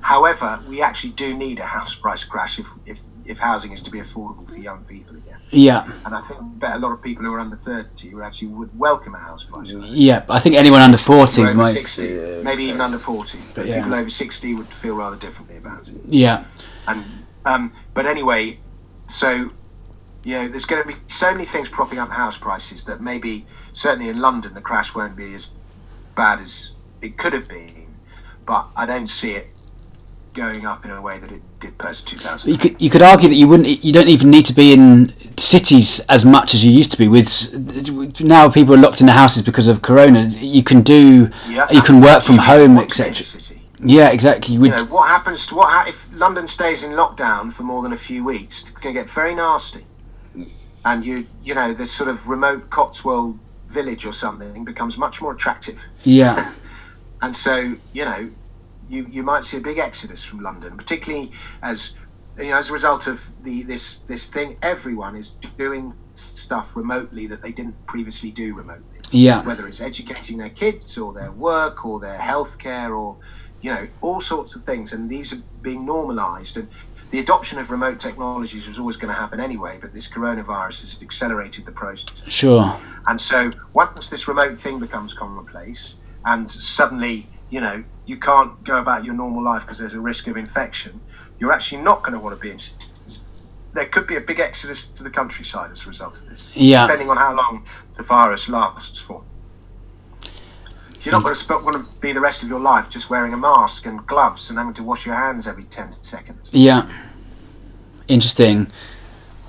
However, 0.00 0.62
we 0.68 0.80
actually 0.80 1.10
do 1.10 1.34
need 1.34 1.58
a 1.58 1.66
house 1.66 1.94
price 1.94 2.24
crash 2.24 2.58
if, 2.58 2.68
if, 2.86 3.00
if 3.30 3.38
housing 3.38 3.72
is 3.72 3.82
to 3.84 3.90
be 3.90 4.00
affordable 4.00 4.48
for 4.50 4.58
young 4.58 4.82
people 4.84 5.14
again. 5.16 5.38
yeah, 5.50 5.90
And 6.04 6.14
I 6.14 6.20
think 6.22 6.40
bet 6.58 6.74
a 6.76 6.78
lot 6.78 6.92
of 6.92 7.00
people 7.00 7.24
who 7.24 7.32
are 7.32 7.40
under 7.40 7.56
30 7.56 8.08
who 8.08 8.22
actually 8.22 8.48
would 8.48 8.76
welcome 8.78 9.14
a 9.14 9.18
house 9.18 9.44
price 9.44 9.72
crash. 9.72 9.88
yeah. 9.90 10.24
I 10.28 10.40
think 10.40 10.56
anyone 10.56 10.80
under 10.80 10.98
forty 10.98 11.42
over 11.42 11.54
might. 11.54 11.78
60, 11.78 12.42
maybe 12.42 12.64
even 12.64 12.80
under 12.80 12.98
40, 12.98 13.38
but 13.54 13.66
yeah. 13.66 13.76
people 13.82 13.94
over 13.94 14.10
60 14.10 14.54
would 14.54 14.66
feel 14.66 14.96
rather 14.96 15.16
differently 15.16 15.56
about 15.56 15.88
it. 15.88 15.94
Yeah, 16.06 16.44
And 16.86 17.04
um, 17.44 17.72
but 17.94 18.04
anyway, 18.06 18.58
so 19.08 19.50
you 20.22 20.34
know, 20.36 20.48
there's 20.48 20.66
going 20.66 20.82
to 20.82 20.88
be 20.88 20.96
so 21.08 21.32
many 21.32 21.46
things 21.46 21.68
propping 21.70 21.98
up 21.98 22.10
house 22.10 22.36
prices 22.36 22.84
that 22.84 23.00
maybe 23.00 23.46
certainly 23.72 24.08
in 24.10 24.18
London 24.20 24.52
the 24.54 24.60
crash 24.60 24.94
won't 24.94 25.16
be 25.16 25.34
as 25.34 25.48
bad 26.14 26.40
as 26.40 26.72
it 27.00 27.16
could 27.16 27.32
have 27.32 27.48
been. 27.48 27.86
but 28.44 28.66
I 28.76 28.84
don't 28.86 29.06
see 29.08 29.32
it 29.32 29.48
going 30.34 30.64
up 30.64 30.84
in 30.84 30.90
a 30.90 31.00
way 31.02 31.18
that 31.18 31.32
it 31.32 31.42
did 31.60 31.76
post 31.78 32.06
2000. 32.08 32.50
You 32.50 32.56
could 32.58 32.80
you 32.80 32.88
could 32.90 33.02
argue 33.02 33.28
that 33.28 33.34
you 33.34 33.48
wouldn't 33.48 33.84
you 33.84 33.92
don't 33.92 34.08
even 34.08 34.30
need 34.30 34.46
to 34.46 34.54
be 34.54 34.72
in 34.72 35.12
cities 35.36 36.00
as 36.08 36.24
much 36.24 36.54
as 36.54 36.64
you 36.64 36.70
used 36.72 36.92
to 36.92 36.98
be. 36.98 37.08
With 37.08 38.20
now 38.20 38.48
people 38.50 38.74
are 38.74 38.78
locked 38.78 39.00
in 39.00 39.06
their 39.06 39.16
houses 39.16 39.42
because 39.42 39.66
of 39.68 39.82
Corona. 39.82 40.28
You 40.28 40.62
can 40.62 40.82
do 40.82 41.30
Yeah. 41.48 41.66
you 41.70 41.82
can 41.82 42.00
work 42.00 42.22
from 42.22 42.38
home, 42.38 42.76
want 42.76 42.90
to 42.90 43.02
be 43.02 43.08
in 43.08 43.10
etc. 43.12 43.40
Yeah, 43.82 44.08
exactly. 44.10 44.54
You 44.54 44.64
You 44.64 44.70
know 44.70 44.84
what 44.84 45.08
happens 45.08 45.46
to 45.48 45.54
what 45.56 45.88
if 45.88 46.08
London 46.14 46.46
stays 46.46 46.82
in 46.82 46.92
lockdown 46.92 47.52
for 47.52 47.62
more 47.62 47.82
than 47.82 47.92
a 47.92 47.96
few 47.96 48.24
weeks? 48.24 48.62
It's 48.62 48.70
going 48.72 48.94
to 48.94 49.00
get 49.00 49.08
very 49.10 49.34
nasty, 49.34 49.84
and 50.84 51.04
you 51.04 51.26
you 51.42 51.54
know 51.54 51.72
this 51.74 51.90
sort 51.90 52.10
of 52.10 52.28
remote 52.28 52.68
Cotswold 52.70 53.38
village 53.68 54.04
or 54.04 54.12
something 54.12 54.64
becomes 54.64 54.96
much 54.98 55.22
more 55.22 55.32
attractive. 55.32 55.78
yeah, 56.04 56.52
And 57.22 57.36
so, 57.36 57.76
you 57.92 58.04
know, 58.04 58.30
you, 58.90 59.06
you 59.08 59.22
might 59.22 59.44
see 59.44 59.56
a 59.56 59.60
big 59.60 59.78
exodus 59.78 60.22
from 60.24 60.40
London, 60.40 60.76
particularly 60.76 61.32
as 61.62 61.94
you 62.38 62.50
know, 62.50 62.56
as 62.56 62.70
a 62.70 62.72
result 62.72 63.06
of 63.06 63.24
the 63.42 63.62
this 63.62 63.98
this 64.06 64.28
thing. 64.28 64.56
Everyone 64.62 65.16
is 65.16 65.30
doing 65.56 65.94
stuff 66.14 66.76
remotely 66.76 67.26
that 67.28 67.40
they 67.40 67.52
didn't 67.52 67.86
previously 67.86 68.30
do 68.30 68.54
remotely. 68.54 68.98
yeah, 69.10 69.42
Whether 69.42 69.66
it's 69.68 69.80
educating 69.80 70.38
their 70.38 70.50
kids 70.50 70.98
or 70.98 71.12
their 71.12 71.32
work 71.32 71.84
or 71.84 72.00
their 72.00 72.18
healthcare 72.18 72.90
or 72.96 73.16
you 73.62 73.72
know 73.72 73.86
all 74.00 74.20
sorts 74.20 74.56
of 74.56 74.64
things, 74.64 74.92
and 74.92 75.08
these 75.08 75.32
are 75.32 75.42
being 75.62 75.86
normalised. 75.86 76.56
And 76.56 76.68
the 77.10 77.18
adoption 77.18 77.58
of 77.58 77.70
remote 77.70 77.98
technologies 77.98 78.68
was 78.68 78.78
always 78.78 78.96
going 78.96 79.12
to 79.12 79.18
happen 79.18 79.40
anyway, 79.40 79.78
but 79.80 79.92
this 79.92 80.08
coronavirus 80.08 80.82
has 80.82 80.98
accelerated 81.02 81.66
the 81.66 81.72
process. 81.72 82.22
sure. 82.28 82.76
And 83.06 83.20
so 83.20 83.52
once 83.72 84.10
this 84.10 84.28
remote 84.28 84.56
thing 84.58 84.78
becomes 84.78 85.12
commonplace, 85.14 85.96
and 86.24 86.50
suddenly, 86.50 87.26
you 87.50 87.60
know, 87.60 87.84
you 88.06 88.16
can't 88.16 88.62
go 88.64 88.78
about 88.78 89.04
your 89.04 89.14
normal 89.14 89.42
life 89.42 89.62
because 89.62 89.78
there's 89.78 89.94
a 89.94 90.00
risk 90.00 90.26
of 90.26 90.36
infection, 90.36 91.00
you're 91.38 91.52
actually 91.52 91.82
not 91.82 92.02
going 92.02 92.12
to 92.12 92.18
want 92.18 92.36
to 92.36 92.40
be 92.40 92.50
in. 92.50 92.58
There 93.72 93.86
could 93.86 94.06
be 94.06 94.16
a 94.16 94.20
big 94.20 94.40
exodus 94.40 94.86
to 94.86 95.02
the 95.04 95.10
countryside 95.10 95.70
as 95.70 95.84
a 95.84 95.88
result 95.88 96.18
of 96.18 96.28
this, 96.28 96.50
Yeah, 96.54 96.86
depending 96.86 97.10
on 97.10 97.16
how 97.16 97.34
long 97.34 97.64
the 97.96 98.02
virus 98.02 98.48
lasts 98.48 98.98
for. 98.98 99.22
You're 101.02 101.12
not 101.12 101.22
going 101.22 101.34
to 101.34 101.40
sp- 101.40 101.64
want 101.64 101.76
to 101.76 102.00
be 102.00 102.12
the 102.12 102.20
rest 102.20 102.42
of 102.42 102.48
your 102.48 102.60
life 102.60 102.90
just 102.90 103.08
wearing 103.08 103.32
a 103.32 103.36
mask 103.36 103.86
and 103.86 104.06
gloves 104.06 104.50
and 104.50 104.58
having 104.58 104.74
to 104.74 104.82
wash 104.82 105.06
your 105.06 105.14
hands 105.14 105.46
every 105.48 105.64
10 105.64 105.92
seconds. 105.94 106.48
yeah. 106.52 106.90
Interesting. 108.08 108.66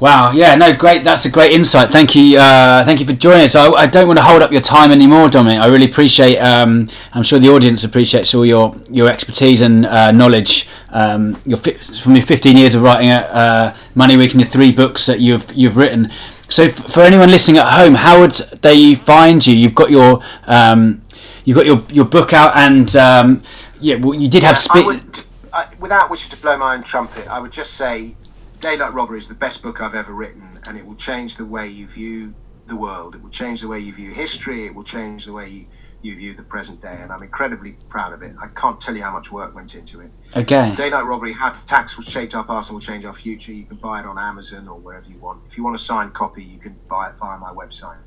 Wow. 0.01 0.31
Yeah. 0.31 0.55
No. 0.55 0.75
Great. 0.75 1.03
That's 1.03 1.25
a 1.25 1.29
great 1.29 1.51
insight. 1.51 1.91
Thank 1.91 2.15
you. 2.15 2.39
Uh, 2.39 2.83
thank 2.83 2.99
you 2.99 3.05
for 3.05 3.13
joining 3.13 3.43
us. 3.45 3.55
I, 3.55 3.67
I 3.67 3.85
don't 3.85 4.07
want 4.07 4.17
to 4.17 4.23
hold 4.23 4.41
up 4.41 4.51
your 4.51 4.59
time 4.61 4.89
anymore, 4.91 5.29
Dominic. 5.29 5.59
I 5.61 5.67
really 5.67 5.85
appreciate. 5.85 6.39
Um, 6.39 6.89
I'm 7.13 7.21
sure 7.21 7.37
the 7.37 7.49
audience 7.49 7.83
appreciates 7.83 8.33
all 8.33 8.43
your 8.43 8.75
your 8.89 9.07
expertise 9.07 9.61
and 9.61 9.85
uh, 9.85 10.11
knowledge. 10.11 10.67
Um, 10.89 11.39
your 11.45 11.57
from 11.57 12.15
your 12.15 12.25
15 12.25 12.57
years 12.57 12.73
of 12.73 12.81
writing 12.81 13.09
at 13.09 13.29
uh, 13.29 13.75
Money 13.93 14.17
Week 14.17 14.31
and 14.31 14.41
your 14.41 14.49
three 14.49 14.71
books 14.71 15.05
that 15.05 15.19
you've 15.19 15.53
you've 15.53 15.77
written. 15.77 16.11
So 16.49 16.63
f- 16.63 16.73
for 16.73 17.01
anyone 17.01 17.29
listening 17.29 17.57
at 17.57 17.71
home, 17.71 17.93
how 17.93 18.21
would 18.21 18.33
they 18.63 18.95
find 18.95 19.45
you? 19.45 19.55
You've 19.55 19.75
got 19.75 19.91
your 19.91 20.23
um, 20.47 21.03
you've 21.45 21.57
got 21.57 21.67
your 21.67 21.83
your 21.91 22.05
book 22.05 22.33
out, 22.33 22.57
and 22.57 22.95
um, 22.95 23.43
yeah, 23.79 23.97
well, 23.97 24.15
you 24.15 24.27
did 24.27 24.41
have 24.41 24.57
I 24.71 24.83
would, 24.83 25.19
I, 25.53 25.67
without 25.79 26.09
wishing 26.09 26.31
to 26.31 26.37
blow 26.37 26.57
my 26.57 26.73
own 26.73 26.81
trumpet, 26.81 27.27
I 27.27 27.39
would 27.39 27.51
just 27.51 27.75
say 27.75 28.15
Daylight 28.62 28.93
Robbery 28.93 29.17
is 29.17 29.28
the 29.28 29.34
best 29.34 29.63
book 29.63 29.82
I've 29.82 29.95
ever 29.95 30.13
written, 30.13 30.47
and 30.67 30.78
it 30.78 30.86
will 30.86 30.95
change 30.95 31.36
the 31.36 31.45
way 31.45 31.67
you 31.67 31.88
view 31.88 32.36
the 32.67 32.76
world. 32.76 33.15
It 33.15 33.24
will 33.24 33.32
change 33.32 33.62
the 33.62 33.67
way 33.67 33.80
you 33.80 33.91
view 33.91 34.12
history. 34.12 34.67
It 34.67 34.76
will 34.76 34.84
change 34.84 35.26
the 35.26 35.34
way 35.34 35.50
you, 35.50 35.65
you 36.04 36.15
view 36.15 36.36
the 36.36 36.43
present 36.43 36.80
day, 36.80 36.95
and 37.02 37.12
I'm 37.12 37.24
incredibly 37.24 37.71
proud 37.89 38.13
of 38.13 38.21
it. 38.21 38.36
I 38.39 38.47
can't 38.50 38.80
tell 38.80 38.95
you 38.95 39.02
how 39.02 39.13
much 39.13 39.32
work 39.32 39.56
went 39.56 39.74
into 39.74 40.02
it. 40.02 40.12
Okay. 40.36 40.76
Daylight 40.76 41.06
Robbery, 41.06 41.34
How 41.34 41.54
Tax 41.65 41.97
Will 41.97 42.04
Shape 42.04 42.36
Our 42.36 42.43
Past 42.43 42.69
and 42.69 42.76
Will 42.76 42.82
Change 42.82 43.04
Our 43.04 43.13
Future. 43.13 43.52
You 43.52 43.65
can 43.65 43.78
buy 43.78 44.00
it 44.00 44.06
on 44.06 44.19
Amazon 44.19 44.67
or 44.67 44.78
wherever 44.78 45.10
you 45.10 45.17
want. 45.17 45.41
If 45.50 45.58
you 45.58 45.63
want 45.63 45.76
a 45.76 45.80
signed 45.80 46.13
copy, 46.13 46.43
you 46.43 46.60
can 46.60 46.76
buy 46.88 47.10
it 47.10 47.15
via 47.17 47.39
my 47.39 47.52
website. 47.52 47.97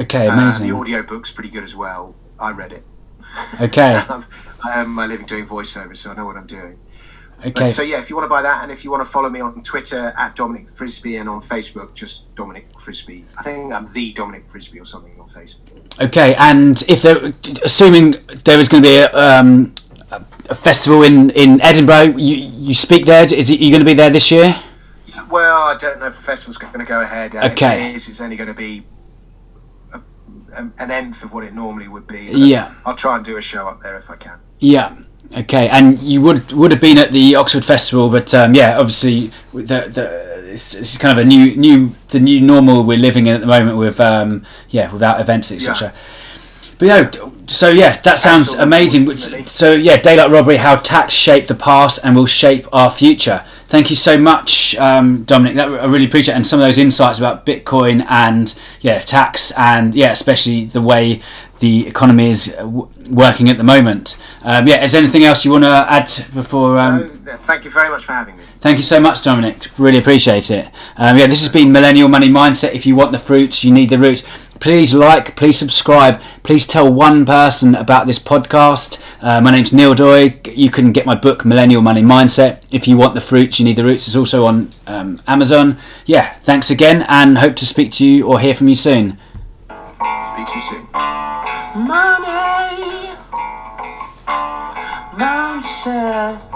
Okay. 0.00 0.28
Uh, 0.28 0.32
Amazing. 0.32 0.66
the 0.66 0.74
audiobook's 0.74 1.30
pretty 1.30 1.50
good 1.50 1.64
as 1.64 1.76
well. 1.76 2.14
I 2.38 2.52
read 2.52 2.72
it. 2.72 2.84
Okay. 3.60 4.02
I 4.64 4.80
am 4.80 4.94
my 4.94 5.06
living 5.06 5.26
doing 5.26 5.46
voiceover, 5.46 5.94
so 5.94 6.10
I 6.10 6.14
know 6.14 6.24
what 6.24 6.36
I'm 6.36 6.46
doing. 6.46 6.78
Okay. 7.40 7.50
But, 7.52 7.70
so 7.70 7.82
yeah, 7.82 7.98
if 7.98 8.10
you 8.10 8.16
want 8.16 8.24
to 8.24 8.28
buy 8.28 8.42
that, 8.42 8.62
and 8.62 8.72
if 8.72 8.84
you 8.84 8.90
want 8.90 9.04
to 9.04 9.10
follow 9.10 9.28
me 9.28 9.40
on 9.40 9.62
Twitter 9.62 10.12
at 10.18 10.34
Dominic 10.34 10.68
Frisby 10.68 11.16
and 11.16 11.28
on 11.28 11.40
Facebook, 11.40 11.94
just 11.94 12.34
Dominic 12.34 12.68
Frisby. 12.78 13.24
I 13.36 13.42
think 13.42 13.72
I'm 13.72 13.86
the 13.92 14.12
Dominic 14.12 14.48
Frisby 14.48 14.80
or 14.80 14.84
something 14.84 15.18
on 15.20 15.28
Facebook. 15.28 16.00
Okay, 16.00 16.34
and 16.36 16.82
if 16.88 17.02
there, 17.02 17.32
assuming 17.64 18.16
there 18.44 18.58
is 18.58 18.68
going 18.68 18.82
to 18.82 18.88
be 18.88 18.96
a, 18.96 19.12
um, 19.12 19.72
a, 20.10 20.54
festival 20.54 21.02
in, 21.02 21.30
in 21.30 21.60
Edinburgh, 21.60 22.16
you 22.16 22.36
you 22.36 22.74
speak 22.74 23.06
there. 23.06 23.24
Is 23.24 23.50
it 23.50 23.60
you 23.60 23.70
going 23.70 23.80
to 23.80 23.86
be 23.86 23.94
there 23.94 24.10
this 24.10 24.30
year? 24.30 24.60
Well, 25.30 25.62
I 25.62 25.76
don't 25.76 26.00
know 26.00 26.06
if 26.06 26.16
the 26.16 26.22
festival's 26.22 26.56
going 26.56 26.78
to 26.78 26.84
go 26.84 27.00
ahead. 27.02 27.36
Uh, 27.36 27.50
Okay. 27.52 27.90
It 27.90 27.96
is, 27.96 28.08
it's 28.08 28.20
only 28.20 28.36
going 28.36 28.48
to 28.48 28.54
be 28.54 28.84
a, 29.92 30.00
a, 30.54 30.70
an 30.78 30.90
nth 30.90 31.22
of 31.22 31.32
what 31.32 31.44
it 31.44 31.54
normally 31.54 31.86
would 31.86 32.06
be. 32.06 32.30
Yeah. 32.32 32.74
I'll 32.86 32.96
try 32.96 33.16
and 33.16 33.24
do 33.24 33.36
a 33.36 33.42
show 33.42 33.68
up 33.68 33.80
there 33.80 33.98
if 33.98 34.10
I 34.10 34.16
can. 34.16 34.40
Yeah. 34.58 34.96
Okay, 35.36 35.68
and 35.68 36.00
you 36.00 36.22
would 36.22 36.52
would 36.52 36.70
have 36.70 36.80
been 36.80 36.96
at 36.98 37.12
the 37.12 37.34
Oxford 37.34 37.64
Festival, 37.64 38.08
but 38.08 38.32
um, 38.32 38.54
yeah, 38.54 38.78
obviously 38.78 39.30
the 39.52 39.88
the 39.88 40.52
it's, 40.52 40.74
it's 40.74 40.96
kind 40.96 41.18
of 41.18 41.22
a 41.22 41.28
new 41.28 41.54
new 41.54 41.94
the 42.08 42.20
new 42.20 42.40
normal 42.40 42.82
we're 42.82 42.98
living 42.98 43.26
in 43.26 43.34
at 43.34 43.40
the 43.42 43.46
moment 43.46 43.76
with 43.76 44.00
um, 44.00 44.46
yeah 44.70 44.90
without 44.90 45.20
events 45.20 45.52
etc. 45.52 45.92
But 46.78 46.86
yeah, 46.86 47.10
so 47.46 47.70
yeah, 47.70 48.00
that 48.02 48.18
sounds 48.18 48.54
amazing. 48.54 49.16
So 49.16 49.72
yeah, 49.72 50.00
daylight 50.00 50.30
robbery: 50.30 50.56
how 50.56 50.76
tax 50.76 51.12
shaped 51.12 51.48
the 51.48 51.54
past 51.54 52.00
and 52.04 52.16
will 52.16 52.26
shape 52.26 52.66
our 52.72 52.90
future. 52.90 53.44
Thank 53.68 53.90
you 53.90 53.96
so 53.96 54.16
much, 54.16 54.74
um, 54.76 55.24
Dominic. 55.24 55.56
That, 55.56 55.68
I 55.68 55.84
really 55.84 56.06
appreciate 56.06 56.32
it. 56.32 56.36
and 56.36 56.46
some 56.46 56.58
of 56.58 56.64
those 56.64 56.78
insights 56.78 57.18
about 57.18 57.44
Bitcoin 57.44 58.02
and 58.08 58.58
yeah, 58.80 59.00
tax 59.00 59.52
and 59.58 59.94
yeah, 59.94 60.10
especially 60.10 60.64
the 60.64 60.80
way 60.80 61.20
the 61.58 61.86
economy 61.86 62.30
is 62.30 62.46
w- 62.56 62.88
working 63.10 63.50
at 63.50 63.58
the 63.58 63.64
moment. 63.64 64.18
Um, 64.42 64.66
yeah, 64.68 64.82
is 64.82 64.92
there 64.92 65.02
anything 65.02 65.24
else 65.24 65.44
you 65.44 65.50
want 65.50 65.64
to 65.64 65.70
add 65.70 66.10
before? 66.32 66.78
Um, 66.78 67.17
thank 67.36 67.64
you 67.64 67.70
very 67.70 67.88
much 67.90 68.04
for 68.04 68.12
having 68.12 68.36
me. 68.36 68.44
Thank 68.60 68.78
you 68.78 68.84
so 68.84 68.98
much, 69.00 69.22
Dominic. 69.22 69.68
Really 69.78 69.98
appreciate 69.98 70.50
it. 70.50 70.66
Um, 70.96 71.16
yeah, 71.16 71.26
this 71.26 71.42
has 71.42 71.52
been 71.52 71.70
Millennial 71.70 72.08
Money 72.08 72.28
Mindset. 72.28 72.74
If 72.74 72.86
you 72.86 72.96
want 72.96 73.12
the 73.12 73.18
fruits, 73.18 73.62
you 73.62 73.70
need 73.72 73.90
the 73.90 73.98
roots. 73.98 74.26
Please 74.60 74.92
like, 74.92 75.36
please 75.36 75.56
subscribe, 75.56 76.20
please 76.42 76.66
tell 76.66 76.92
one 76.92 77.24
person 77.24 77.76
about 77.76 78.08
this 78.08 78.18
podcast. 78.18 79.00
Uh, 79.22 79.40
my 79.40 79.52
name's 79.52 79.72
Neil 79.72 79.94
Doig. 79.94 80.52
You 80.56 80.68
can 80.68 80.90
get 80.90 81.06
my 81.06 81.14
book, 81.14 81.44
Millennial 81.44 81.80
Money 81.80 82.02
Mindset. 82.02 82.62
If 82.72 82.88
you 82.88 82.96
want 82.96 83.14
the 83.14 83.20
fruits, 83.20 83.60
you 83.60 83.64
need 83.64 83.76
the 83.76 83.84
roots. 83.84 84.08
It's 84.08 84.16
also 84.16 84.46
on 84.46 84.70
um, 84.88 85.20
Amazon. 85.28 85.78
Yeah, 86.06 86.34
thanks 86.40 86.70
again, 86.70 87.04
and 87.08 87.38
hope 87.38 87.54
to 87.56 87.66
speak 87.66 87.92
to 87.92 88.06
you 88.06 88.26
or 88.26 88.40
hear 88.40 88.54
from 88.54 88.66
you 88.66 88.74
soon. 88.74 89.18
Speak 89.68 90.48
to 90.48 90.54
you 90.56 90.62
soon. 90.70 90.88
Money, 91.86 93.12
mindset. 95.14 96.47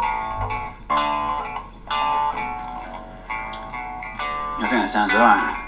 I 4.82 4.86
think 4.86 4.94
that 4.94 4.98
sounds 4.98 5.12
alright. 5.12 5.61